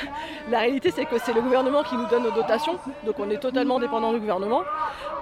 La 0.49 0.59
réalité 0.59 0.91
c'est 0.91 1.05
que 1.05 1.17
c'est 1.19 1.33
le 1.33 1.41
gouvernement 1.41 1.83
qui 1.83 1.95
nous 1.95 2.07
donne 2.07 2.23
nos 2.23 2.31
dotations, 2.31 2.77
donc 3.05 3.19
on 3.19 3.29
est 3.29 3.37
totalement 3.37 3.79
dépendant 3.79 4.11
du 4.11 4.19
gouvernement. 4.19 4.63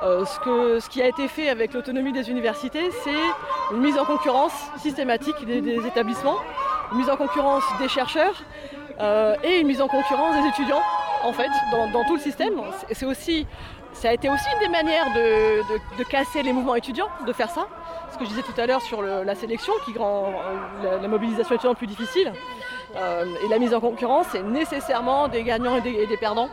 Euh, 0.04 0.26
ce, 0.26 0.90
qui 0.90 1.02
a 1.02 1.08
été 1.08 1.28
fait 1.28 1.50
avec 1.50 1.74
l'autonomie 1.74 2.14
des 2.14 2.30
universités, 2.30 2.90
c'est 3.04 3.76
une 3.76 3.82
mise 3.82 3.98
en 3.98 4.06
concurrence 4.06 4.54
systématique 4.78 5.46
des, 5.46 5.62
des 5.62 5.86
établissements, 5.86 6.38
une 6.92 7.00
mise 7.00 7.10
en 7.10 7.18
concurrence 7.18 7.64
des 7.80 7.90
chercheurs 7.90 8.44
euh, 9.00 9.36
et 9.44 9.60
une 9.60 9.68
mise 9.68 9.82
en 9.82 9.88
concurrence 9.88 10.36
des 10.42 10.48
étudiants 10.48 10.82
en 11.24 11.34
fait 11.34 11.50
dans, 11.72 12.04
tout 12.06 12.16
le 12.16 12.22
système. 12.22 12.54
C'est- 12.92 13.06
aussi, 13.06 13.46
ça 13.92 14.10
a 14.10 14.14
été 14.14 14.30
aussi 14.30 14.46
une 14.54 14.60
des 14.60 14.70
manières 14.72 15.14
de, 15.14 16.04
casser 16.04 16.44
les 16.44 16.54
mouvements 16.54 16.76
étudiants, 16.76 17.10
de 17.26 17.34
faire 17.34 17.50
ça. 17.50 17.68
Ce 18.12 18.18
que 18.18 18.26
je 18.26 18.30
disais 18.30 18.44
tout 18.44 18.60
à 18.60 18.68
l'heure 18.68 18.82
sur 18.82 19.02
la 19.02 19.36
sélection 19.36 19.74
qui 19.86 19.98
rend 19.98 20.34
euh, 20.84 21.02
la, 21.02 21.08
mobilisation 21.08 21.56
étudiante 21.56 21.78
plus 21.78 21.88
difficile. 21.88 22.32
Euh, 22.96 23.26
et 23.44 23.50
la 23.50 23.58
mise 23.58 23.74
en 23.74 23.80
concurrence, 23.80 24.28
c'est 24.32 24.44
nécessairement 24.44 25.28
des 25.28 25.44
gagnants 25.44 25.78
et 25.78 25.82
des 25.82 26.18
perdants. 26.18 26.50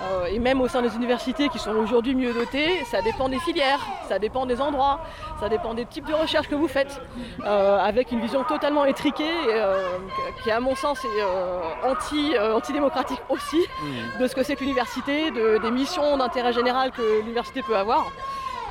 Euh, 0.00 0.26
et 0.26 0.38
même 0.38 0.60
au 0.60 0.68
sein 0.68 0.80
des 0.80 0.94
universités 0.94 1.48
qui 1.48 1.58
sont 1.58 1.74
aujourd'hui 1.74 2.14
mieux 2.14 2.32
dotées, 2.32 2.84
ça 2.84 3.02
dépend 3.02 3.28
des 3.28 3.40
filières, 3.40 3.80
ça 4.08 4.18
dépend 4.20 4.46
des 4.46 4.60
endroits, 4.60 5.00
ça 5.40 5.48
dépend 5.48 5.74
des 5.74 5.86
types 5.86 6.06
de 6.06 6.14
recherches 6.14 6.48
que 6.48 6.54
vous 6.54 6.68
faites, 6.68 7.00
euh, 7.44 7.78
avec 7.80 8.12
une 8.12 8.20
vision 8.20 8.44
totalement 8.44 8.84
étriquée, 8.84 9.28
euh, 9.48 9.98
qui 10.44 10.52
à 10.52 10.60
mon 10.60 10.76
sens 10.76 11.04
est 11.04 11.88
anti, 11.88 12.32
antidémocratique 12.38 13.20
aussi, 13.28 13.60
de 14.20 14.26
ce 14.28 14.34
que 14.36 14.44
c'est 14.44 14.54
que 14.54 14.60
l'université, 14.60 15.32
de- 15.32 15.58
des 15.58 15.70
missions 15.72 16.16
d'intérêt 16.16 16.52
général 16.52 16.92
que 16.92 17.02
l'université 17.22 17.62
peut 17.62 17.76
avoir. 17.76 18.06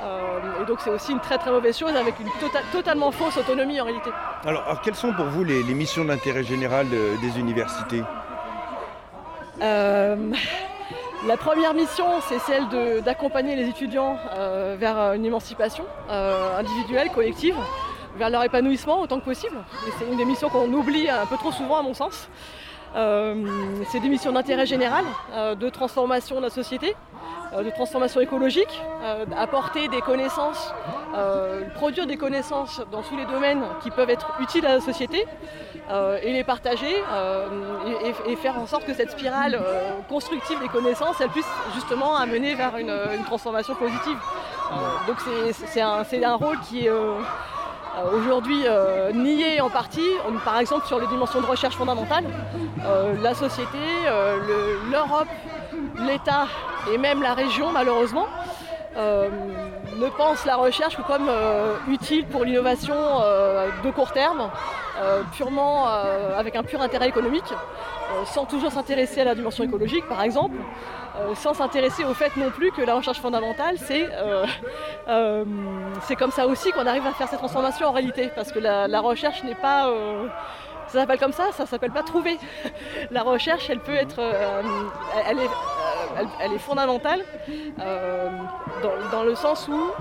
Euh, 0.04 0.62
et 0.62 0.65
donc 0.65 0.80
c'est 0.80 0.91
aussi 0.91 1.12
une 1.12 1.20
très 1.20 1.38
très 1.39 1.52
mauvaise 1.52 1.78
chose 1.78 1.96
avec 1.96 2.20
une 2.20 2.28
tota- 2.28 2.62
totalement 2.72 3.12
fausse 3.12 3.36
autonomie 3.36 3.82
en 3.82 3.86
réalité. 3.86 4.12
Alors, 4.46 4.63
alors, 4.67 4.80
quelles 4.82 4.96
sont 4.96 5.12
pour 5.12 5.26
vous 5.26 5.43
les, 5.43 5.62
les 5.63 5.74
missions 5.74 6.06
d'intérêt 6.06 6.43
général 6.43 6.88
des 6.88 7.39
universités? 7.39 8.04
Euh, 9.62 10.32
la 11.28 11.36
première 11.36 11.74
mission, 11.74 12.06
c'est 12.22 12.40
celle 12.40 12.70
d'accompagner 13.04 13.56
les 13.56 13.68
étudiants 13.68 14.18
euh, 14.34 14.78
vers 14.80 14.98
euh, 14.98 15.13
une 15.13 15.26
émancipation 15.26 15.84
euh, 16.10 16.58
individuelle, 16.58 17.10
collective, 17.12 17.56
vers 18.18 18.30
leur 18.30 18.44
épanouissement 18.44 19.02
autant 19.02 19.20
que 19.20 19.26
possible. 19.26 19.58
C'est 20.00 20.06
une 20.10 20.16
des 20.16 20.24
missions 20.24 20.48
qu'on 20.48 20.72
oublie 20.72 21.10
un 21.10 21.26
peu 21.26 21.36
trop 21.36 21.52
souvent 21.52 21.78
à 21.78 21.82
mon 21.82 21.94
sens. 21.94 22.30
Euh, 22.95 23.36
c'est 23.91 24.00
des 24.00 24.10
missions 24.10 24.32
d'intérêt 24.32 24.65
général, 24.65 25.06
euh, 25.34 25.56
de 25.56 25.69
transformation 25.69 26.38
de 26.38 26.41
la 26.41 26.50
société, 26.50 26.95
euh, 27.54 27.63
de 27.63 27.69
transformation 27.69 28.21
écologique, 28.21 28.82
apporter 29.38 29.88
des 29.88 30.02
connaissances, 30.02 30.73
produire 31.76 32.08
des 32.08 32.17
connaissances 32.17 32.82
dans 32.91 33.02
tous 33.02 33.15
les 33.15 33.26
domaines 33.26 33.63
qui 33.82 33.89
peuvent 33.89 34.10
être 34.10 34.32
utiles 34.39 34.65
à 34.65 34.76
la 34.76 34.82
société 34.82 35.26
et 36.21 36.34
les 36.34 36.43
partager 36.43 36.93
et, 38.28 38.36
faire 38.36 38.60
en 38.60 38.65
sorte 38.67 38.86
que 38.86 38.93
cette 38.93 39.12
spirale 39.12 39.60
constructive 40.10 40.60
des 40.60 40.67
connaissances, 40.67 41.21
elle 41.21 41.30
puisse 41.30 41.47
justement 41.73 42.17
amener 42.17 42.56
vers 42.56 42.76
une, 42.78 42.91
transformation 43.26 43.76
positive. 43.76 44.17
Donc 45.08 45.17
c'est- 45.54 45.82
un, 45.82 46.04
un 46.23 46.36
rôle 46.36 46.60
qui 46.62 46.88
est 46.88 46.91
aujourd'hui 48.13 48.63
euh, 48.65 49.12
nié 49.12 49.62
en 49.62 49.69
partie, 49.69 50.10
On- 50.27 50.38
par 50.39 50.57
exemple 50.60 50.86
sur 50.88 50.99
les 50.99 51.07
dimensions 51.07 51.41
de 51.41 51.45
recherche 51.45 51.75
fondamentale. 51.75 52.25
Euh, 52.86 53.13
la 53.21 53.33
société, 53.33 53.77
euh, 54.05 54.38
le- 54.47 54.91
l'Europe, 54.91 55.27
l'État 55.99 56.45
et 56.93 56.97
même 56.97 57.21
la 57.21 57.33
région 57.33 57.71
malheureusement 57.71 58.27
euh, 58.97 59.29
ne 59.97 60.07
pensent 60.10 60.45
la 60.45 60.55
recherche 60.55 60.95
que 60.97 61.01
comme 61.01 61.27
euh, 61.29 61.75
utile 61.88 62.25
pour 62.25 62.43
l'innovation 62.45 62.95
euh, 62.97 63.67
de 63.83 63.91
court 63.91 64.12
terme, 64.12 64.41
euh, 64.41 64.45
purement 65.31 65.88
euh, 65.88 66.38
avec 66.38 66.55
un 66.55 66.63
pur 66.63 66.81
intérêt 66.81 67.07
économique, 67.07 67.51
euh, 67.51 68.25
sans 68.25 68.45
toujours 68.45 68.71
s'intéresser 68.71 69.21
à 69.21 69.25
la 69.25 69.36
dimension 69.36 69.63
écologique 69.63 70.07
par 70.07 70.21
exemple, 70.21 70.57
euh, 71.17 71.36
sans 71.36 71.53
s'intéresser 71.53 72.03
au 72.03 72.13
fait 72.13 72.36
non 72.38 72.49
plus 72.51 72.71
que 72.71 72.81
la 72.81 72.95
recherche 72.95 73.19
fondamentale 73.19 73.75
c'est 73.77 74.07
euh, 74.12 74.45
euh, 75.10 75.45
comme 76.17 76.31
ça 76.31 76.47
aussi 76.47 76.71
qu'on 76.71 76.86
arrive 76.86 77.05
à 77.05 77.12
faire 77.12 77.27
cette 77.27 77.39
transformation 77.39 77.88
en 77.88 77.91
réalité, 77.91 78.29
parce 78.36 78.51
que 78.51 78.60
la, 78.60 78.88
la 78.88 78.99
recherche 79.01 79.43
n'est 79.43 79.55
pas 79.55 79.89
euh, 79.89 80.27
ça 80.88 81.00
s'appelle 81.00 81.19
comme 81.19 81.34
ça, 81.34 81.52
ça 81.52 81.65
s'appelle 81.65 81.91
pas 81.91 82.04
trouver. 82.04 82.38
La 83.12 83.23
recherche, 83.23 83.69
elle 83.69 83.80
peut 83.80 83.95
être, 83.95 84.19
euh, 84.19 84.62
elle, 85.28 85.39
est, 85.39 85.43
euh, 85.43 85.47
elle, 86.19 86.28
elle 86.41 86.54
est 86.54 86.60
fondamentale 86.60 87.21
euh, 87.80 88.30
dans, 88.82 89.17
dans 89.17 89.23
le 89.23 89.36
sens 89.36 89.67
où 89.67 89.73
euh, 89.73 89.93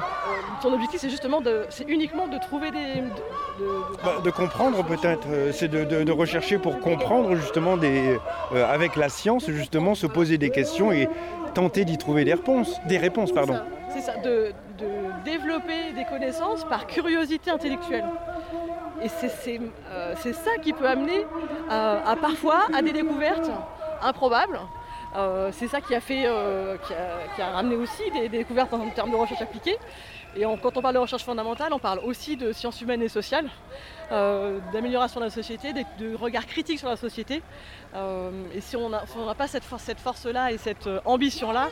son 0.63 0.73
objectif, 0.73 1.01
c'est 1.01 1.11
justement 1.11 1.41
de, 1.41 1.65
c'est 1.71 1.89
uniquement 1.89 2.27
de 2.29 2.39
trouver 2.39 2.71
des, 2.71 2.79
de- 2.79 3.65
de- 3.65 3.97
Bah, 4.05 4.15
De 4.25 4.31
comprendre 4.31 4.83
peut-être, 4.85 5.27
c'est 5.53 5.69
de, 5.69 6.13
rechercher 6.13 6.59
pour 6.59 6.81
comprendre 6.81 7.35
justement 7.37 7.77
des, 7.77 8.19
avec 8.55 8.97
la 8.97 9.09
science, 9.09 9.47
justement 9.51 9.95
se 9.95 10.07
poser 10.07 10.39
des 10.39 10.51
questions 10.51 10.93
et 10.93 11.09
tenter 11.55 11.85
d'y 11.85 11.99
trouver 11.99 12.25
des 12.25 12.33
réponses. 12.35 12.81
Des 12.87 12.99
réponses, 12.99 13.33
pardon. 13.33 13.59
C'est 13.91 14.01
ça, 14.01 14.17
de, 14.19 14.53
de 14.79 15.25
développer 15.25 15.93
des 15.93 16.05
connaissances 16.05 16.65
par 16.65 16.87
curiosité 16.87 17.51
intellectuelle. 17.51 18.05
Et 19.03 19.09
c'est 19.09 19.61
euh, 19.91 20.15
ça 20.17 20.57
qui 20.63 20.73
peut 20.73 20.89
amener 20.89 21.27
à, 21.69 22.11
à 22.11 22.17
parfois 22.17 22.67
à 22.75 22.83
des 22.83 22.93
découvertes 22.93 23.51
improbables. 24.03 24.61
Euh, 25.17 25.51
c'est 25.53 25.69
ça 25.69 25.81
qui 25.81 25.95
a 25.95 26.01
fait, 26.01 26.25
euh, 26.27 26.77
ramené 27.39 27.77
aussi 27.77 28.03
des, 28.13 28.29
découvertes 28.29 28.73
en 28.75 28.91
termes 28.91 29.11
de 29.11 29.17
recherche 29.17 29.41
appliquée. 29.41 29.77
Et 30.37 30.43
quand 30.63 30.77
on 30.77 30.83
parle 30.83 30.95
de 30.95 31.01
recherche 31.01 31.25
fondamentale, 31.25 31.73
on 31.73 31.79
parle 31.79 32.01
aussi 32.01 32.37
de 32.37 32.53
sciences 32.53 32.81
humaines 32.83 33.01
et 33.01 33.09
sociales, 33.09 33.49
euh, 34.13 34.59
d'amélioration 34.73 35.21
de 35.21 35.25
la 35.27 35.31
société, 35.31 35.73
de, 35.73 35.83
de 35.99 36.15
regard 36.15 36.47
critique 36.47 36.79
sur 36.79 36.89
la 36.89 36.97
société. 36.97 37.43
Euh, 37.95 38.31
et 38.55 38.61
si 38.61 38.77
on 38.77 38.89
n'a 38.89 39.05
si 39.07 39.17
pas 39.37 39.47
cette, 39.49 39.65
force- 39.65 39.83
cette 39.83 40.01
force-là 40.01 40.53
et 40.53 40.59
cette 40.59 40.87
euh, 40.87 41.01
ambition-là, 41.05 41.69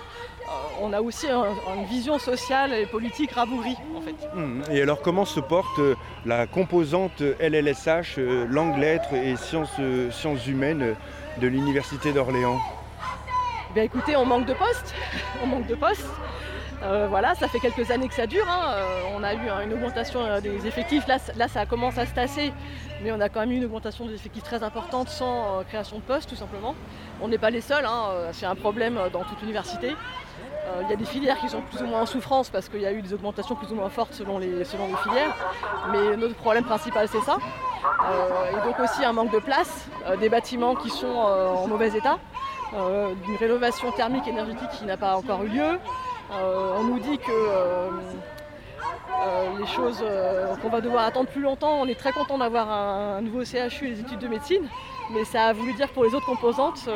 on 0.80 0.92
a 0.92 1.00
aussi 1.00 1.28
un- 1.28 1.44
une 1.76 1.84
vision 1.84 2.18
sociale 2.18 2.72
et 2.74 2.86
politique 2.86 3.32
rabougrie 3.32 3.76
en 3.96 4.00
fait. 4.00 4.14
Mhm. 4.34 4.62
Et 4.70 4.82
alors 4.82 5.00
comment 5.02 5.24
se 5.24 5.40
porte 5.40 5.80
la 6.24 6.46
composante 6.46 7.20
LLSH, 7.40 8.18
langue, 8.48 8.78
lettres 8.78 9.12
et 9.14 9.36
sciences, 9.36 9.78
sciences 10.10 10.46
humaines 10.46 10.96
de 11.40 11.46
l'Université 11.46 12.12
d'Orléans? 12.12 12.58
Ben 13.74 13.84
écoutez, 13.84 14.14
on 14.16 14.24
manque 14.24 14.46
de 14.46 14.54
postes, 14.54 14.94
on 15.42 15.46
manque 15.46 15.66
de 15.66 15.74
postes. 15.74 16.06
Euh, 16.84 17.06
voilà, 17.08 17.34
ça 17.34 17.48
fait 17.48 17.60
quelques 17.60 17.90
années 17.90 18.08
que 18.08 18.14
ça 18.14 18.26
dure. 18.26 18.44
hein. 18.48 18.74
Euh, 18.74 19.00
on 19.16 19.22
a 19.22 19.32
eu 19.34 19.48
hein, 19.48 19.62
une 19.64 19.72
augmentation 19.72 20.20
euh, 20.20 20.40
des 20.40 20.66
effectifs. 20.66 21.06
Là, 21.06 21.48
ça 21.48 21.64
commence 21.66 21.96
à 21.96 22.04
se 22.04 22.12
tasser, 22.12 22.52
mais 23.02 23.10
on 23.10 23.20
a 23.20 23.28
quand 23.30 23.40
même 23.40 23.52
eu 23.52 23.56
une 23.56 23.64
augmentation 23.64 24.04
des 24.04 24.14
effectifs 24.14 24.42
très 24.42 24.62
importante 24.62 25.08
sans 25.08 25.62
création 25.68 25.96
de 25.96 26.02
postes, 26.02 26.28
tout 26.28 26.36
simplement. 26.36 26.74
On 27.22 27.28
n'est 27.28 27.38
pas 27.38 27.50
les 27.50 27.62
seuls. 27.62 27.86
hein, 27.86 28.08
C'est 28.32 28.46
un 28.46 28.54
problème 28.54 28.98
dans 29.12 29.24
toute 29.24 29.42
université. 29.42 29.96
Euh, 30.66 30.82
Il 30.82 30.90
y 30.90 30.92
a 30.92 30.96
des 30.96 31.04
filières 31.06 31.38
qui 31.38 31.48
sont 31.48 31.62
plus 31.62 31.82
ou 31.82 31.86
moins 31.86 32.02
en 32.02 32.06
souffrance 32.06 32.50
parce 32.50 32.68
qu'il 32.68 32.80
y 32.80 32.86
a 32.86 32.92
eu 32.92 33.00
des 33.00 33.14
augmentations 33.14 33.54
plus 33.54 33.70
ou 33.72 33.76
moins 33.76 33.88
fortes 33.88 34.12
selon 34.12 34.38
les, 34.38 34.64
filières. 34.64 35.34
Mais 35.90 36.16
notre 36.18 36.34
problème 36.34 36.64
principal, 36.64 37.08
c'est 37.08 37.20
ça. 37.22 37.38
Et 38.50 38.66
donc 38.66 38.78
aussi 38.78 39.04
un 39.04 39.12
manque 39.12 39.32
de 39.32 39.38
place, 39.38 39.86
des 40.20 40.28
bâtiments 40.28 40.74
qui 40.74 40.90
sont 40.90 41.06
en 41.06 41.66
mauvais 41.66 41.88
état, 41.96 42.18
une 42.72 43.36
rénovation 43.38 43.90
thermique 43.92 44.26
énergétique 44.26 44.70
qui 44.78 44.84
n'a 44.84 44.96
pas 44.96 45.16
encore 45.16 45.42
eu 45.44 45.48
lieu. 45.48 45.78
Euh, 46.30 46.76
on 46.78 46.84
nous 46.84 46.98
dit 46.98 47.18
que 47.18 47.30
euh, 47.30 47.90
euh, 49.26 49.58
les 49.58 49.66
choses 49.66 50.02
qu'on 50.62 50.68
va 50.68 50.80
devoir 50.80 51.04
attendre 51.04 51.28
plus 51.28 51.42
longtemps. 51.42 51.80
On 51.80 51.86
est 51.86 51.98
très 51.98 52.12
content 52.12 52.38
d'avoir 52.38 52.70
un, 52.70 53.20
nouveau 53.20 53.44
CHU 53.44 53.86
et 53.86 53.90
des 53.90 54.00
études 54.00 54.18
de 54.18 54.28
médecine, 54.28 54.68
mais 55.12 55.24
ça 55.24 55.46
a 55.46 55.52
voulu 55.52 55.72
dire 55.74 55.88
pour 55.90 56.04
les 56.04 56.14
autres 56.14 56.26
composantes 56.26 56.88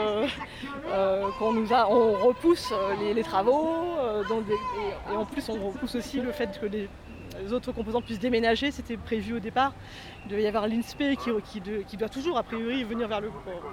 qu'on 1.38 1.52
nous 1.52 1.72
a, 1.72 1.88
on 1.90 2.12
repousse 2.26 2.72
les, 3.14 3.22
travaux, 3.22 3.68
et, 4.30 5.12
et 5.12 5.16
en 5.16 5.24
plus 5.24 5.48
on 5.48 5.68
repousse 5.68 5.94
aussi 5.94 6.20
le 6.20 6.32
fait 6.32 6.58
que 6.60 6.66
les, 6.66 6.88
les 7.42 7.52
autres 7.52 7.72
composantes 7.72 8.04
puissent 8.04 8.18
déménager. 8.20 8.70
C'était 8.70 8.96
prévu 8.96 9.34
au 9.34 9.40
départ. 9.40 9.74
Il 10.24 10.30
devait 10.30 10.42
y 10.42 10.46
avoir 10.46 10.66
l'INSPE 10.66 11.16
qui, 11.22 11.30
qui 11.44 11.60
de- 11.60 11.82
qui 11.86 11.96
doit 11.96 12.08
toujours 12.08 12.36
a 12.38 12.42
priori 12.42 12.84
venir 12.84 13.08
vers 13.08 13.20
le 13.20 13.30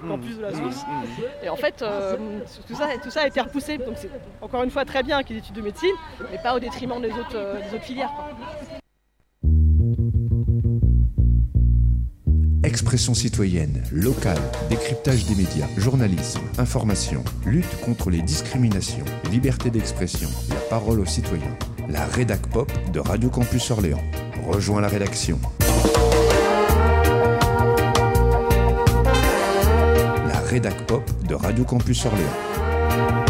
campus 0.08 0.36
de 0.36 0.42
la 0.42 0.54
Source. 0.54 0.84
Et 1.42 1.48
en 1.48 1.56
fait, 1.56 1.82
euh, 1.82 2.16
tout, 2.66 2.74
ça, 2.74 2.88
tout 3.02 3.10
ça 3.10 3.22
a 3.22 3.26
été 3.26 3.40
repoussé. 3.40 3.78
Donc 3.78 3.94
c'est 3.96 4.10
encore 4.40 4.62
une 4.62 4.70
fois 4.70 4.84
très 4.84 5.02
bien 5.02 5.22
qu'il 5.22 5.36
y 5.36 5.38
ait 5.38 5.42
des 5.42 5.46
études 5.48 5.56
de 5.56 5.62
médecine, 5.62 5.94
mais 6.30 6.38
pas 6.42 6.54
au 6.54 6.60
détriment 6.60 7.00
des 7.00 7.10
autres, 7.12 7.34
euh, 7.36 7.60
des 7.68 7.74
autres 7.76 7.84
filières. 7.84 8.12
quoi. 8.14 8.30
Expression 12.64 13.14
citoyenne, 13.14 13.82
locale, 13.92 14.40
décryptage 14.68 15.24
des 15.26 15.36
médias, 15.36 15.68
journalisme, 15.76 16.40
information, 16.58 17.22
lutte 17.46 17.80
contre 17.84 18.10
les 18.10 18.22
discriminations, 18.22 19.04
liberté 19.30 19.70
d'expression, 19.70 20.28
la 20.50 20.56
parole 20.68 20.98
aux 21.00 21.06
citoyens. 21.06 21.56
La 21.88 22.04
rédac 22.04 22.40
pop 22.48 22.70
de 22.92 22.98
Radio 22.98 23.28
Campus 23.28 23.70
Orléans. 23.70 24.02
Rejoins 24.48 24.80
la 24.80 24.88
rédaction. 24.88 25.38
La 30.26 30.40
rédac 30.50 30.74
pop 30.86 31.02
de 31.28 31.34
Radio 31.34 31.64
Campus 31.64 32.04
Orléans. 32.06 33.25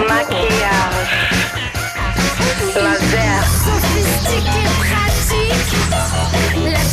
maquillage, 0.07 1.11
laser, 2.75 3.43
sophistiqué, 3.65 4.61
pratique. 4.79 5.71
La 6.71 6.83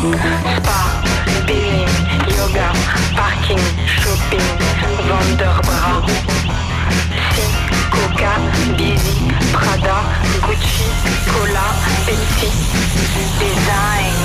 spa, 0.00 0.80
billing, 1.46 1.92
yoga, 2.32 2.72
parking, 3.12 3.60
shopping, 3.84 4.48
vendeur 5.04 5.60
bras. 5.60 6.08
Si, 7.34 7.44
Coca, 7.92 8.32
Busy, 8.78 9.28
Prada, 9.52 9.98
Gucci, 10.40 10.88
Cola, 11.28 11.66
Pepsi, 12.06 12.48
Design. 13.38 14.16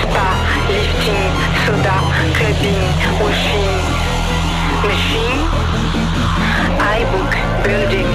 Spa, 0.00 0.28
lifting, 0.74 1.34
soda, 1.62 1.96
clubbing, 2.34 2.82
washing, 3.22 3.78
machine. 4.82 5.46
iBook, 6.98 7.32
building, 7.62 8.10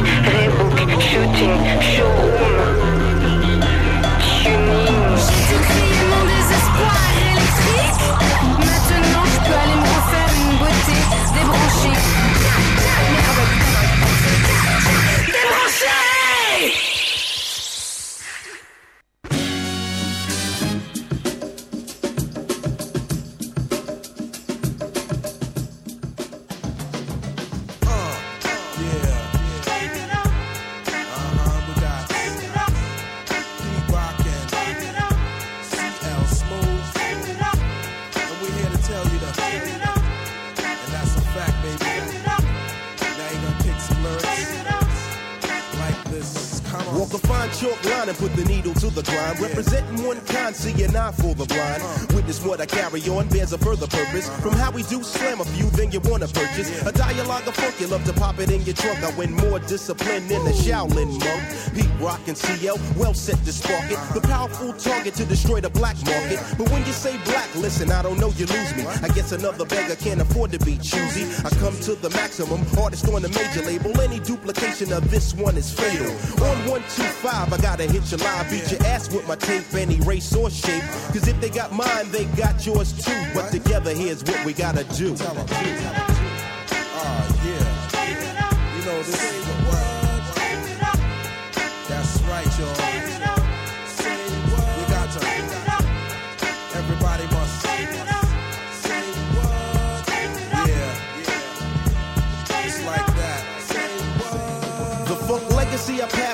shooting, 0.89 1.81
show 1.81 2.60
Walk 47.01 47.15
a 47.15 47.17
fine 47.17 47.49
chalk 47.49 47.83
line 47.85 48.09
and 48.09 48.17
put 48.19 48.31
the 48.35 48.45
needle 48.45 48.75
to 48.75 48.91
the 48.91 49.01
grind. 49.01 49.39
Representing 49.39 50.05
one 50.05 50.21
kind, 50.27 50.55
see 50.55 50.83
an 50.83 50.95
eye 50.95 51.11
for 51.11 51.33
the 51.33 51.45
blind. 51.45 51.81
Witness 52.13 52.45
what 52.45 52.61
I 52.61 52.67
carry 52.67 53.01
on 53.09 53.27
bears 53.27 53.53
a 53.53 53.57
further 53.57 53.87
purpose. 53.87 54.29
From 54.41 54.53
how 54.53 54.69
we 54.69 54.83
do 54.83 55.01
slam 55.01 55.41
a 55.41 55.45
few, 55.45 55.67
then 55.71 55.91
you 55.91 55.99
wanna 56.01 56.27
purchase 56.27 56.69
a 56.85 56.91
dialogue 56.91 57.47
of 57.47 57.55
funk. 57.55 57.81
You 57.81 57.87
love 57.87 58.05
to 58.05 58.13
pop 58.13 58.37
it 58.37 58.51
in 58.51 58.61
your 58.61 58.75
trunk. 58.75 59.03
I 59.03 59.09
win 59.17 59.33
more 59.33 59.57
discipline 59.57 60.27
than 60.27 60.45
the 60.45 60.51
Shaolin 60.51 61.17
monk. 61.17 61.73
Pete 61.73 61.89
Rock 61.99 62.21
and 62.27 62.37
CL, 62.37 62.77
well 62.95 63.15
set 63.15 63.43
to 63.45 63.51
spark 63.51 63.89
it. 63.89 63.97
The 64.13 64.21
powerful 64.21 64.71
target 64.73 65.15
to 65.15 65.25
destroy 65.25 65.59
the 65.59 65.71
black 65.71 65.97
market. 66.05 66.39
But 66.55 66.69
when 66.69 66.85
you 66.85 66.93
say 66.93 67.17
black, 67.25 67.49
listen, 67.55 67.91
I 67.91 68.03
don't 68.03 68.19
know, 68.19 68.29
you 68.37 68.45
lose 68.45 68.75
me. 68.75 68.85
I 68.85 69.07
guess 69.07 69.31
another 69.31 69.65
beggar 69.65 69.95
can't 69.95 70.21
afford 70.21 70.51
to 70.51 70.59
be 70.59 70.77
choosy. 70.77 71.25
I 71.43 71.49
come 71.57 71.73
to 71.81 71.95
the 71.95 72.11
maximum, 72.11 72.61
artist 72.77 73.09
on 73.09 73.23
the 73.23 73.29
major 73.29 73.65
label. 73.65 73.99
Any 73.99 74.19
duplication 74.19 74.93
of 74.93 75.09
this 75.09 75.33
one 75.33 75.57
is 75.57 75.73
fatal. 75.73 76.11
On 76.45 76.69
125, 76.97 77.53
I 77.53 77.57
gotta 77.61 77.83
hit 77.83 78.11
your 78.11 78.19
line, 78.19 78.49
beat 78.49 78.71
your 78.71 78.83
ass 78.83 79.11
with 79.11 79.27
my 79.27 79.35
tape, 79.35 79.73
any 79.73 79.99
race 80.01 80.35
or 80.35 80.49
shape. 80.49 80.83
Cause 81.13 81.27
if 81.27 81.39
they 81.39 81.49
got 81.49 81.71
mine, 81.71 82.11
they 82.11 82.25
got 82.25 82.65
yours 82.65 82.91
too. 82.93 83.23
But 83.33 83.49
together, 83.51 83.93
here's 83.93 84.23
what 84.23 84.43
we 84.45 84.53
gotta 84.53 84.83
do. 84.95 85.15
Oh, 85.19 85.45
yeah. 87.45 88.77
You 88.77 88.85
know, 88.85 89.03
this 89.03 89.40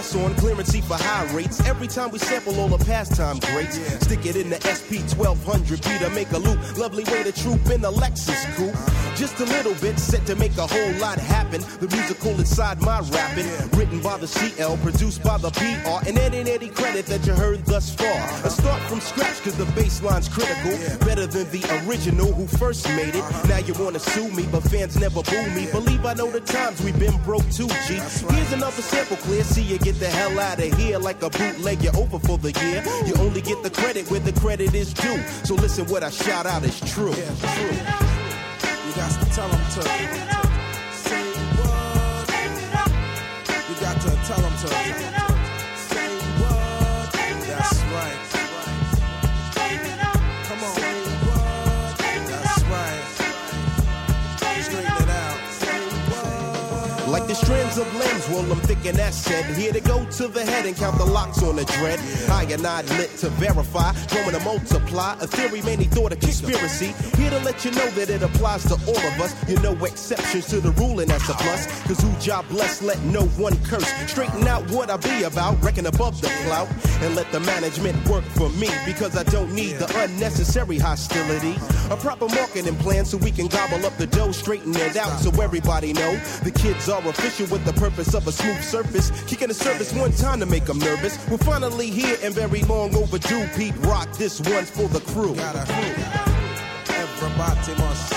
pass 0.08 0.16
on, 0.16 0.36
clearance 0.36 0.76
for 0.76 0.96
high 0.96 1.26
rates. 1.34 1.60
Every 1.66 1.88
time 1.88 2.12
we 2.12 2.20
sample 2.20 2.60
all 2.60 2.68
the 2.68 2.84
pastime 2.86 3.40
greats, 3.40 3.78
stick 4.06 4.26
it 4.26 4.36
in 4.36 4.50
the 4.50 4.60
SP 4.62 5.04
1200 5.18 5.82
B 5.82 6.00
to 6.00 6.10
make 6.12 6.32
a 6.32 6.38
loop. 6.38 6.60
Lovely 6.78 7.04
way 7.06 7.24
to 7.24 7.32
troop 7.32 7.66
in 7.70 7.82
the 7.82 7.92
Lexus 7.92 8.44
coupe. 8.56 8.76
Just 9.16 9.40
a 9.40 9.46
little 9.46 9.74
bit 9.76 9.98
set 10.00 10.26
to 10.28 10.36
make 10.36 10.56
a 10.58 10.68
whole 10.68 10.94
lot 11.00 11.18
happen. 11.18 11.62
The 11.80 11.88
musical 11.88 12.32
inside 12.32 12.82
my 12.82 13.00
rapping, 13.00 13.48
written 13.78 14.00
by 14.02 14.18
the 14.18 14.28
CL, 14.28 14.78
produced 14.78 15.24
by 15.24 15.38
the 15.38 15.52
PR, 15.52 16.08
and 16.08 16.18
any 16.18 16.52
any 16.52 16.70
credit 16.70 17.06
that 17.08 17.26
you 17.26 17.34
heard 17.34 17.66
thus 17.66 17.94
far. 17.94 18.20
A 18.46 18.50
start 18.50 18.82
from 18.84 19.00
scratch 19.02 19.42
cause 19.42 19.58
the 19.58 19.66
bassline's 19.76 20.30
critical, 20.30 20.78
better 21.06 21.26
than 21.26 21.50
the 21.52 21.64
original 21.88 22.32
who 22.32 22.48
first 22.48 22.88
made 22.90 23.16
it. 23.16 23.26
Now 23.48 23.58
you 23.58 23.74
wanna 23.74 24.00
sue 24.00 24.30
me, 24.32 24.46
but 24.52 24.62
fans 24.64 24.98
never 24.98 25.24
boo 25.24 25.50
me. 25.52 25.68
Believe 25.72 26.06
I 26.06 26.14
know 26.14 26.30
the 26.30 26.42
times 26.42 26.82
we've 26.84 27.00
been 27.00 27.18
broke 27.24 27.50
too, 27.50 27.68
G. 27.88 28.00
Here's 28.30 28.54
another 28.54 28.82
sample 28.82 29.18
clear, 29.18 29.44
see 29.44 29.64
you 29.64 29.80
get 29.80 29.97
the 30.00 30.08
hell 30.08 30.40
out 30.40 30.60
of 30.60 30.74
here 30.78 31.00
like 31.00 31.22
a 31.24 31.30
bootleg. 31.30 31.82
You're 31.82 31.96
over 31.96 32.20
for 32.20 32.38
the 32.38 32.52
year. 32.62 32.84
You 33.06 33.16
only 33.16 33.42
get 33.42 33.64
the 33.64 33.70
credit 33.70 34.10
where 34.10 34.20
the 34.20 34.34
credit 34.40 34.74
is 34.74 34.94
due. 34.94 35.22
So 35.44 35.56
listen, 35.56 35.86
what 35.88 36.04
I 36.04 36.10
shout 36.10 36.46
out 36.46 36.64
is 36.64 36.80
true. 36.92 37.10
You 37.10 37.16
got 38.96 39.12
to 39.12 39.26
tell 39.34 39.50
them 39.50 39.64
to 39.76 39.82
say 39.82 41.26
what. 41.58 42.30
You 43.70 43.76
got 43.82 44.02
to 44.02 44.10
tell 44.28 44.42
them 44.42 44.54
to 44.58 45.27
strands 57.38 57.78
of 57.78 57.88
limbs, 57.96 58.28
well, 58.30 58.52
I'm 58.52 58.60
thinking 58.62 58.96
that's 58.96 59.16
said. 59.16 59.46
Here 59.56 59.72
to 59.72 59.82
go 59.82 60.06
to 60.06 60.28
the 60.28 60.44
head 60.44 60.66
and 60.66 60.76
count 60.76 60.98
the 60.98 61.06
locks 61.06 61.44
on 61.44 61.56
the 61.56 61.66
dread. 61.66 62.00
I 62.30 62.44
and 62.52 62.66
I 62.66 62.82
lit 62.98 63.12
to 63.18 63.30
verify, 63.30 63.94
growing 64.08 64.32
to 64.32 64.40
multiply. 64.44 65.14
A 65.22 65.28
theory 65.28 65.62
many 65.62 65.86
thought 65.86 66.12
a 66.12 66.16
conspiracy. 66.16 66.94
Here 67.18 67.30
to 67.30 67.40
let 67.40 67.64
you 67.64 67.72
know 67.72 67.90
that 67.92 68.10
it 68.10 68.22
applies 68.24 68.64
to 68.66 68.74
all 68.74 68.98
of 68.98 69.22
us. 69.22 69.50
You 69.50 69.60
know 69.60 69.74
exceptions 69.86 70.48
to 70.48 70.60
the 70.60 70.72
rule, 70.72 71.00
and 71.00 71.10
that's 71.10 71.30
a 71.30 71.34
plus. 71.34 71.68
Cause 71.84 72.00
who 72.02 72.12
job 72.20 72.48
blessed, 72.50 72.84
let 72.84 73.00
no 73.04 73.26
one 73.38 73.56
curse. 73.64 73.88
Straighten 74.10 74.48
out 74.48 74.70
what 74.72 74.90
I 74.90 74.98
be 74.98 75.24
about, 75.24 75.62
reckon 75.64 75.86
above 75.86 76.20
the 76.22 76.30
clout. 76.46 76.68
And 77.02 77.16
let 77.16 77.32
the 77.32 77.40
management 77.42 77.98
work 78.10 78.24
for 78.24 78.50
me. 78.50 78.70
Because 78.86 79.16
I 79.16 79.24
don't 79.24 79.54
need 79.54 79.74
the 79.78 79.88
unnecessary 80.04 80.78
hostility. 80.78 81.56
A 81.92 81.98
proper 81.98 82.28
marketing 82.30 82.76
plan 82.78 83.06
so 83.06 83.18
we 83.18 83.32
can 83.32 83.48
gobble 83.48 83.86
up 83.86 83.96
the 83.98 84.08
dough, 84.08 84.32
straighten 84.32 84.76
it 84.76 84.98
out 84.98 85.20
so 85.20 85.30
everybody 85.42 85.94
know. 85.94 86.16
The 86.44 86.52
kids 86.52 86.90
are 86.90 87.02
with 87.28 87.66
the 87.66 87.74
purpose 87.74 88.14
of 88.14 88.26
a 88.26 88.32
smooth 88.32 88.64
surface. 88.64 89.12
Kicking 89.28 89.50
the 89.50 89.54
surface 89.54 89.94
one 89.94 90.14
time 90.14 90.40
to 90.40 90.46
make 90.46 90.64
them 90.64 90.80
nervous. 90.80 91.20
We're 91.30 91.38
finally 91.38 91.90
here 91.90 92.18
and 92.24 92.34
very 92.34 92.62
long 92.64 92.96
overdue. 92.96 93.46
Pete 93.56 93.76
Rock, 93.80 94.12
this 94.14 94.40
one's 94.40 94.70
for 94.70 94.88
the 94.88 95.02
crew. 95.02 95.36
Everybody 96.90 97.74
must 97.82 98.14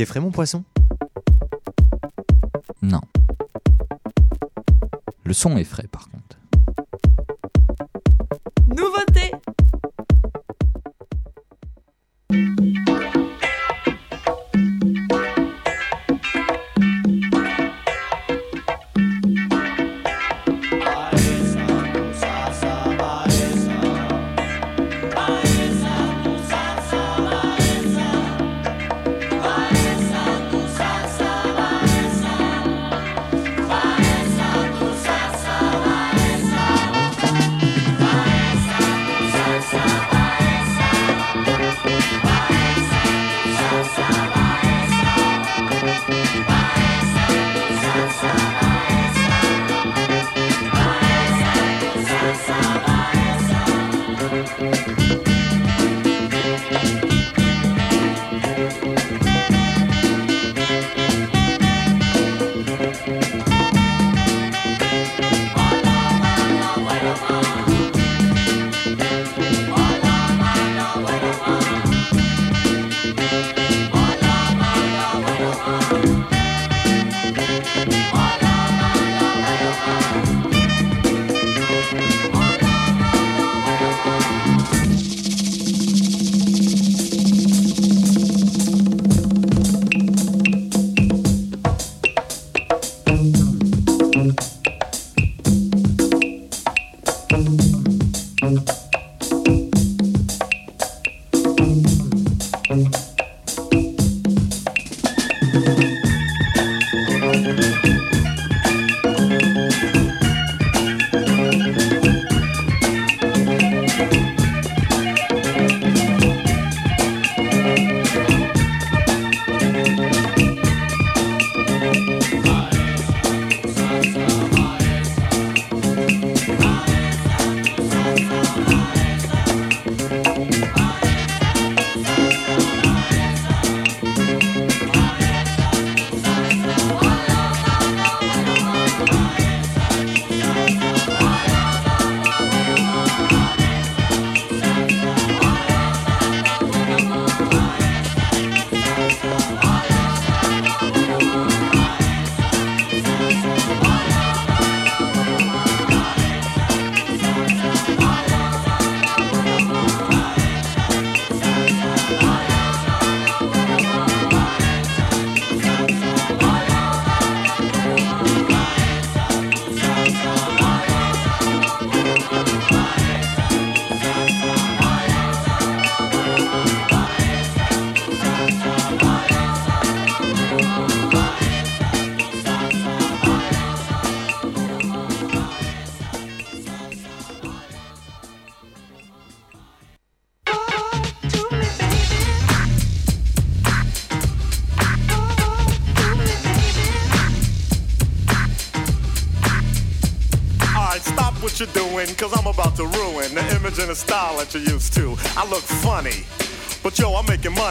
Il 0.00 0.04
est 0.04 0.06
frais 0.06 0.20
mon 0.20 0.30
poisson? 0.30 0.64
Non. 2.80 3.02
Le 5.24 5.34
son 5.34 5.58
est 5.58 5.64
frais 5.64 5.88
par 5.92 6.08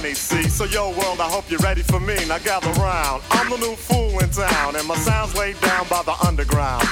See? 0.08 0.44
So 0.48 0.64
yo, 0.64 0.90
world, 0.92 1.20
I 1.20 1.30
hope 1.30 1.50
you're 1.50 1.60
ready 1.60 1.82
for 1.82 2.00
me. 2.00 2.16
Now 2.28 2.38
gather 2.40 2.72
round. 2.80 3.22
I'm 3.32 3.50
the 3.50 3.58
new 3.58 3.76
fool 3.76 4.20
in 4.20 4.30
town, 4.30 4.76
and 4.76 4.88
my 4.88 4.96
sound's 4.96 5.36
laid 5.36 5.60
down 5.62 5.88
by 5.90 6.02
the 6.04 6.16
underground. 6.26 6.88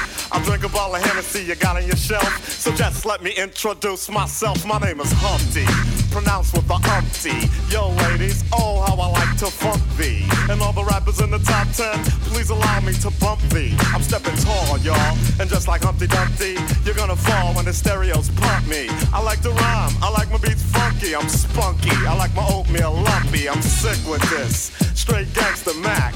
Drink 0.47 0.63
a 0.63 0.69
bottle 0.69 0.95
of 0.95 1.03
Hennessy 1.03 1.43
you 1.43 1.55
got 1.55 1.75
on 1.75 1.85
your 1.85 1.97
shelf. 1.97 2.49
So 2.49 2.71
just 2.71 3.05
let 3.05 3.21
me 3.21 3.31
introduce 3.31 4.09
myself. 4.09 4.65
My 4.65 4.79
name 4.79 5.01
is 5.01 5.11
Humpty, 5.11 5.67
pronounced 6.09 6.55
with 6.55 6.65
the 6.69 6.75
umpty. 6.75 7.51
Yo, 7.69 7.89
ladies, 8.07 8.45
oh, 8.53 8.79
how 8.87 8.95
I 8.95 9.07
like 9.11 9.37
to 9.39 9.47
funk 9.47 9.83
thee. 9.97 10.23
And 10.49 10.61
all 10.61 10.71
the 10.71 10.85
rappers 10.85 11.19
in 11.19 11.31
the 11.31 11.39
top 11.39 11.67
ten, 11.75 12.01
please 12.31 12.49
allow 12.49 12.79
me 12.79 12.93
to 12.93 13.11
bump 13.19 13.41
thee. 13.51 13.75
I'm 13.91 14.01
stepping 14.01 14.37
tall, 14.37 14.77
y'all. 14.77 15.17
And 15.41 15.49
just 15.49 15.67
like 15.67 15.81
Humpty 15.81 16.07
Dumpty, 16.07 16.55
you're 16.85 16.95
gonna 16.95 17.17
fall 17.17 17.53
when 17.53 17.65
the 17.65 17.73
stereos 17.73 18.29
pump 18.29 18.69
me. 18.69 18.87
I 19.11 19.21
like 19.21 19.41
to 19.41 19.49
rhyme, 19.49 19.91
I 20.01 20.09
like 20.11 20.31
my 20.31 20.37
beats 20.37 20.63
funky, 20.63 21.13
I'm 21.13 21.27
spunky. 21.27 21.91
I 22.07 22.15
like 22.15 22.33
my 22.35 22.47
oatmeal 22.47 22.93
lumpy, 22.93 23.49
I'm 23.49 23.61
sick 23.61 23.99
with 24.09 24.23
this. 24.29 24.71
Straight 24.95 25.27
gangster 25.33 25.73
Mac. 25.81 26.15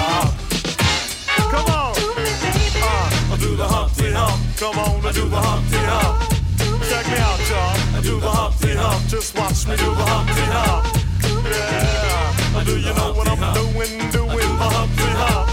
do 3.41 3.55
the 3.55 3.67
Humpty 3.67 4.11
Hump. 4.11 4.39
Come 4.57 4.77
on, 4.77 5.05
I 5.05 5.11
do 5.11 5.27
the 5.27 5.41
Humpty 5.41 5.81
Hump. 5.91 6.15
Check 6.89 7.05
me 7.07 7.17
out, 7.17 7.41
y'all. 7.49 7.97
I 7.97 8.01
do 8.01 8.19
the 8.19 8.29
Humpty 8.29 8.73
Hump. 8.75 9.07
Just 9.07 9.35
watch 9.35 9.67
me 9.67 9.75
do 9.77 9.89
the 9.99 10.05
Humpty 10.13 10.45
Hump. 10.55 10.83
Yeah. 11.49 12.63
Do 12.63 12.77
you 12.77 12.93
know 12.93 13.13
what 13.13 13.27
I'm 13.27 13.41
doing? 13.53 13.93
Doing 14.11 14.51
the 14.61 14.67
Humpty 14.77 15.09
Hump. 15.21 15.49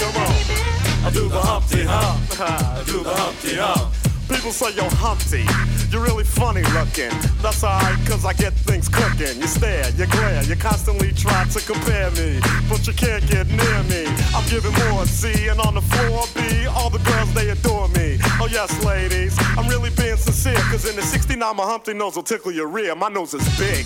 Come 0.00 0.16
on. 0.22 1.06
I 1.06 1.10
do 1.10 1.28
the 1.28 1.40
Humpty 1.40 1.82
Hump. 1.84 2.40
I 2.40 2.82
do 2.84 3.02
the 3.02 3.14
Humpty 3.14 3.54
Hump. 3.56 4.03
People 4.28 4.52
say 4.52 4.74
you're 4.74 4.88
Humpty, 4.96 5.44
you're 5.90 6.02
really 6.02 6.24
funny 6.24 6.62
looking. 6.72 7.12
That's 7.42 7.62
alright, 7.62 7.98
cause 8.08 8.24
I 8.24 8.32
get 8.32 8.54
things 8.54 8.88
cooking. 8.88 9.40
You 9.40 9.46
stare, 9.46 9.90
you 9.90 10.06
glare, 10.06 10.42
you 10.44 10.56
constantly 10.56 11.12
try 11.12 11.44
to 11.44 11.60
compare 11.60 12.10
me, 12.12 12.40
but 12.68 12.86
you 12.86 12.94
can't 12.94 13.26
get 13.28 13.46
near 13.48 13.82
me. 13.84 14.06
I'm 14.34 14.46
giving 14.48 14.72
more 14.88 15.04
C, 15.04 15.48
and 15.48 15.60
on 15.60 15.74
the 15.74 15.82
floor 15.82 16.24
B, 16.34 16.66
all 16.66 16.88
the 16.88 17.00
girls 17.00 17.32
they 17.34 17.50
adore 17.50 17.88
me. 17.88 18.18
Oh 18.40 18.48
yes, 18.50 18.72
ladies, 18.84 19.36
I'm 19.58 19.68
really 19.68 19.90
being 19.90 20.16
sincere, 20.16 20.60
cause 20.72 20.88
in 20.88 20.96
the 20.96 21.02
69 21.02 21.56
my 21.56 21.62
Humpty 21.62 21.92
nose 21.92 22.16
will 22.16 22.22
tickle 22.22 22.52
your 22.52 22.68
rear. 22.68 22.94
My 22.94 23.08
nose 23.08 23.34
is 23.34 23.44
big. 23.58 23.84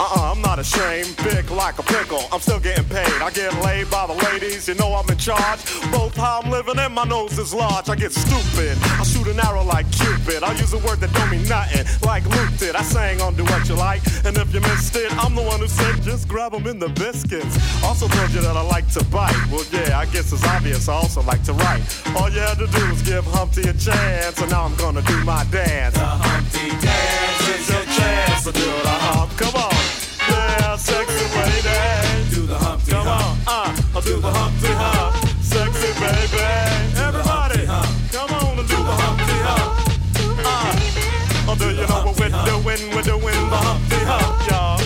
Uh-uh, 0.00 0.32
I'm 0.32 0.42
not 0.42 0.58
ashamed, 0.58 1.14
big 1.22 1.50
like 1.50 1.78
a 1.78 1.82
pickle. 1.82 2.22
I'm 2.32 2.40
still 2.40 2.60
getting 2.60 2.84
paid. 2.84 3.22
I 3.22 3.30
get 3.30 3.54
laid 3.62 3.90
by 3.90 4.06
the 4.06 4.14
ladies, 4.14 4.66
you 4.66 4.74
know 4.74 4.94
I'm 4.94 5.08
in 5.08 5.18
charge. 5.18 5.60
Both 5.92 6.16
how 6.16 6.40
I'm 6.42 6.50
living 6.50 6.78
and 6.78 6.94
my 6.94 7.04
nose 7.04 7.38
is 7.38 7.54
large. 7.54 7.88
I 7.88 7.94
get 7.94 8.12
stupid. 8.12 8.76
I 8.82 9.04
shoot 9.04 9.26
an 9.28 9.38
arrow 9.40 9.67
like 9.68 9.86
Cupid. 9.92 10.42
I 10.42 10.52
use 10.52 10.72
a 10.72 10.78
word 10.78 10.98
that 11.00 11.12
don't 11.12 11.30
mean 11.30 11.46
nothing, 11.46 11.84
like 12.02 12.24
Luke 12.24 12.56
did. 12.58 12.74
I 12.74 12.82
sang 12.82 13.20
on 13.20 13.36
Do 13.36 13.44
What 13.44 13.68
You 13.68 13.76
Like, 13.76 14.02
and 14.24 14.36
if 14.36 14.52
you 14.52 14.60
missed 14.60 14.96
it, 14.96 15.12
I'm 15.22 15.34
the 15.34 15.42
one 15.42 15.60
who 15.60 15.68
said 15.68 16.02
just 16.02 16.26
grab 16.26 16.54
'em 16.54 16.66
in 16.66 16.78
the 16.78 16.88
biscuits. 16.88 17.54
Also 17.84 18.08
told 18.08 18.30
you 18.30 18.40
that 18.40 18.56
I 18.56 18.62
like 18.62 18.88
to 18.96 19.04
bite. 19.04 19.36
Well, 19.50 19.64
yeah, 19.70 19.98
I 19.98 20.06
guess 20.06 20.32
it's 20.32 20.44
obvious 20.44 20.88
I 20.88 20.94
also 20.94 21.22
like 21.22 21.42
to 21.44 21.52
write. 21.52 21.82
All 22.16 22.30
you 22.30 22.40
had 22.40 22.58
to 22.58 22.66
do 22.66 22.82
was 22.90 23.02
give 23.02 23.24
Humpty 23.26 23.62
a 23.68 23.74
chance, 23.74 24.40
and 24.40 24.50
now 24.50 24.64
I'm 24.64 24.74
gonna 24.76 25.02
do 25.02 25.16
my 25.24 25.44
dance. 25.50 25.94
The 25.94 26.06
Humpty 26.06 26.70
dance 26.84 27.48
is 27.54 27.68
your 27.70 27.84
chance 27.98 28.44
to 28.44 28.52
do 28.52 28.68
the 28.88 28.96
hump. 29.06 29.30
Come 29.36 29.54
on. 29.54 29.74
Yeah, 30.28 30.76
sexy 30.76 31.26
lady. 31.36 32.34
Do 32.34 32.46
the 32.46 32.58
Humpty 32.58 32.92
Come 32.92 33.08
on, 33.08 33.38
uh, 33.46 33.76
I'll 33.94 34.02
do 34.02 34.20
the 34.20 34.30
Humpty 34.30 34.72
Hump. 34.72 35.14
Sexy 35.42 35.92
baby. 36.00 36.77
What 42.86 42.96
we're 42.96 43.02
doing? 43.02 43.50
The 43.50 43.56
Humpty 43.56 43.96
Hump, 44.04 44.50
y'all. 44.50 44.78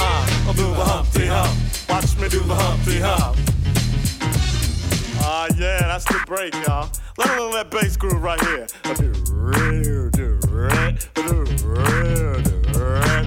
Uh, 0.00 0.48
I'll 0.48 0.54
do 0.54 0.66
the 0.74 0.84
Humpty 0.84 1.26
Hump. 1.26 1.58
Watch 1.88 2.16
me 2.18 2.28
do 2.28 2.40
the 2.40 2.54
Humpty 2.54 2.98
Hump. 3.00 3.36
Ah, 5.20 5.48
yeah, 5.56 5.78
that's 5.80 6.04
the 6.04 6.20
break, 6.26 6.54
y'all. 6.66 6.90
Let 7.18 7.28
me 7.30 7.36
know 7.36 7.52
that 7.52 7.70
bass 7.70 7.96
groove 7.96 8.22
right 8.22 8.40
here. 8.40 8.66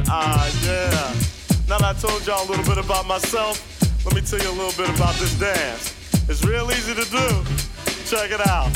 Ah, 0.08 0.50
yeah. 0.64 1.14
Now 1.68 1.78
that 1.78 1.96
I 1.96 2.00
told 2.00 2.26
y'all 2.26 2.46
a 2.46 2.50
little 2.50 2.66
bit 2.66 2.84
about 2.84 3.06
myself, 3.08 3.62
let 4.06 4.16
me 4.16 4.22
tell 4.22 4.40
you 4.40 4.50
a 4.50 4.58
little 4.58 4.84
bit 4.84 4.94
about 4.96 5.16
this 5.16 5.38
dance. 5.40 5.94
It's 6.30 6.44
real 6.44 6.70
easy 6.72 6.94
to 6.96 7.06
do. 7.10 7.44
Check 8.06 8.32
it 8.32 8.46
out. 8.48 8.72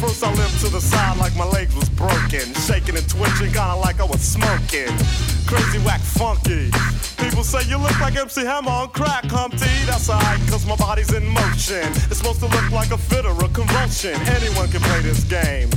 First 0.00 0.24
I 0.24 0.32
limped 0.32 0.60
to 0.60 0.70
the 0.70 0.80
side 0.80 1.18
like 1.18 1.36
my 1.36 1.44
leg 1.44 1.70
was 1.74 1.90
broken, 1.90 2.54
shaking 2.54 2.96
and 2.96 3.06
twitching, 3.06 3.52
kinda 3.52 3.76
like 3.76 4.00
I 4.00 4.04
was 4.04 4.22
smoking. 4.22 5.39
Crazy, 5.50 5.78
whack, 5.84 6.00
funky. 6.00 6.70
People 7.18 7.42
say 7.42 7.68
you 7.68 7.76
look 7.76 7.98
like 8.00 8.16
MC 8.16 8.42
Hammer 8.42 8.70
on 8.70 8.88
crack, 8.90 9.24
Humpty. 9.24 9.74
That's 9.84 10.08
alright, 10.08 10.38
cause 10.48 10.64
my 10.64 10.76
body's 10.76 11.12
in 11.12 11.26
motion. 11.26 11.90
It's 12.08 12.18
supposed 12.18 12.40
to 12.40 12.46
look 12.46 12.70
like 12.70 12.92
a 12.92 12.98
fit 12.98 13.26
or 13.26 13.36
a 13.44 13.48
convulsion. 13.48 14.14
Anyone 14.30 14.70
can 14.70 14.80
play 14.80 15.00
this 15.02 15.24
game. 15.24 15.68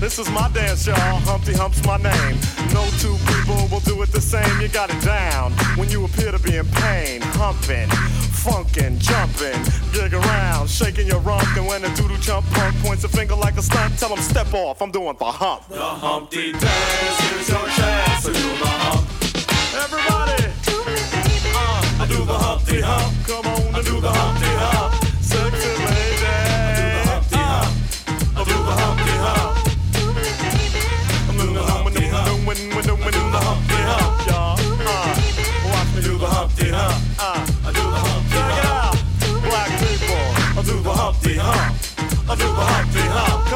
This 0.00 0.18
is 0.18 0.28
my 0.30 0.50
dance, 0.50 0.86
y'all. 0.86 0.96
Humpty 1.30 1.52
Hump's 1.52 1.84
my 1.86 1.96
name. 1.96 2.36
No 2.74 2.84
two 2.98 3.16
people 3.30 3.68
will 3.70 3.80
do 3.80 4.02
it 4.02 4.10
the 4.10 4.20
same. 4.20 4.60
You 4.60 4.68
got 4.68 4.90
it 4.90 5.00
down 5.04 5.52
when 5.76 5.88
you 5.90 6.04
appear 6.04 6.32
to 6.32 6.38
be 6.38 6.56
in 6.56 6.66
pain. 6.66 7.20
Humping, 7.38 7.88
funkin', 8.34 8.98
jumping, 8.98 9.60
dig 9.92 10.12
around, 10.12 10.68
shaking 10.68 11.06
your 11.06 11.20
rump. 11.20 11.46
And 11.56 11.66
when 11.66 11.84
a 11.84 11.94
doodle 11.94 12.16
jump 12.18 12.46
punk 12.50 12.74
points 12.82 13.04
a 13.04 13.08
finger 13.08 13.36
like 13.36 13.56
a 13.58 13.62
stunt, 13.62 13.96
tell 13.98 14.10
him 14.10 14.22
step 14.22 14.52
off. 14.54 14.82
I'm 14.82 14.90
doing 14.90 15.16
the 15.18 15.30
hump. 15.30 15.68
The 15.68 15.78
Humpty 15.78 16.52
dance 16.52 17.32
is 17.40 17.48
your 17.48 17.68
chance 17.68 18.24
to 18.24 18.32
do 18.32 18.48
the 18.58 18.79
hump. 19.80 19.92
Everybody, 19.92 20.44
uh, 21.54 22.02
I 22.02 22.06
do 22.06 22.24
the 22.24 22.34
Humpty 22.34 22.80
Hump. 22.80 23.26
Come 23.26 23.46
on, 23.46 23.74
I 23.74 23.82
do 23.82 24.00
the 24.00 24.10
Humpty 24.10 24.50
Hump. 24.60 24.94
Sexy 25.20 25.68
lady, 25.84 26.24
uh, 27.32 27.64
I 28.36 28.44
do 28.44 28.56
the 28.68 28.74
Humpty 28.80 29.16
Hump. 29.24 29.56
I'm 31.28 31.36
doing 31.36 31.54
the 31.54 31.62
Humpty 31.62 32.06
Hump. 32.08 32.46
When, 32.46 32.58
when, 32.74 32.84
when, 32.86 32.98
when, 33.00 33.32
the 33.32 33.40
Humpty 33.40 33.80
Hump, 33.90 34.26
y'all. 34.28 34.58
Uh, 34.60 35.16
watch 35.70 35.90
me 35.94 36.00
do 36.02 36.18
the 36.18 36.26
Humpty 36.26 36.68
Hump. 36.68 36.98
Uh, 37.18 37.46
I 37.64 37.72
do 37.72 37.82
the 37.82 38.00
Humpty 38.04 38.30
Check 38.30 38.58
it 38.58 38.66
out, 38.68 38.96
black 39.48 39.70
people. 39.80 40.24
I 40.58 40.62
do 40.64 40.76
the 40.82 40.92
Humpty 40.92 41.34
Hump. 41.36 41.76
I 42.28 42.34
do 42.36 42.44
the 42.44 42.64
Humpty 42.72 43.00
Hump. 43.00 43.49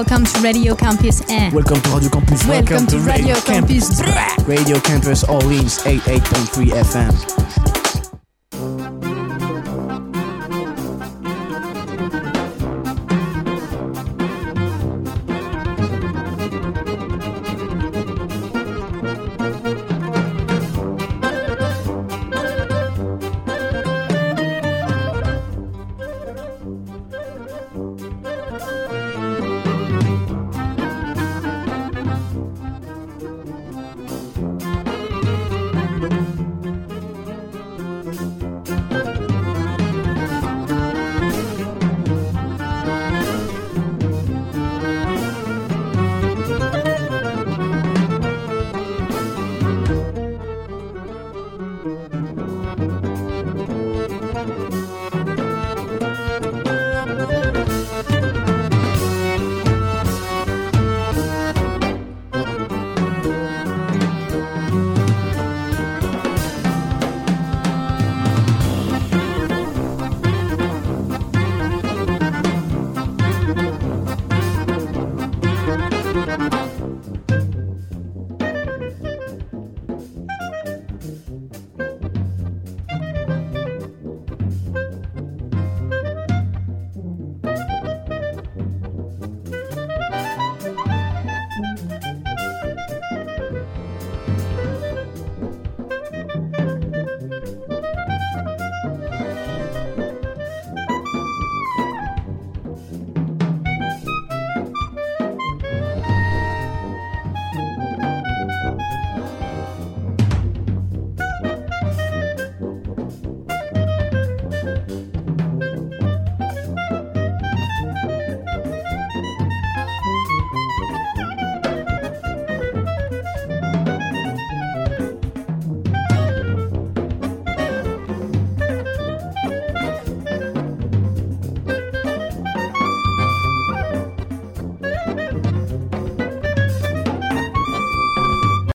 welcome 0.00 0.24
to 0.24 0.40
Radio 0.40 0.74
Campus 0.74 1.20
N. 1.28 1.52
Welcome 1.52 1.82
to 1.82 1.90
Radio 1.90 2.08
Campus. 2.08 2.46
Welcome, 2.46 2.70
welcome 2.70 2.86
to, 2.86 2.96
to 2.96 3.02
Radio, 3.02 3.34
Radio 3.34 3.40
Campus. 3.42 4.00
Campus. 4.00 4.46
Radio 4.48 4.80
Campus 4.80 5.24
Orleans 5.24 5.78
88.3 5.80 6.68
FM. 6.70 7.39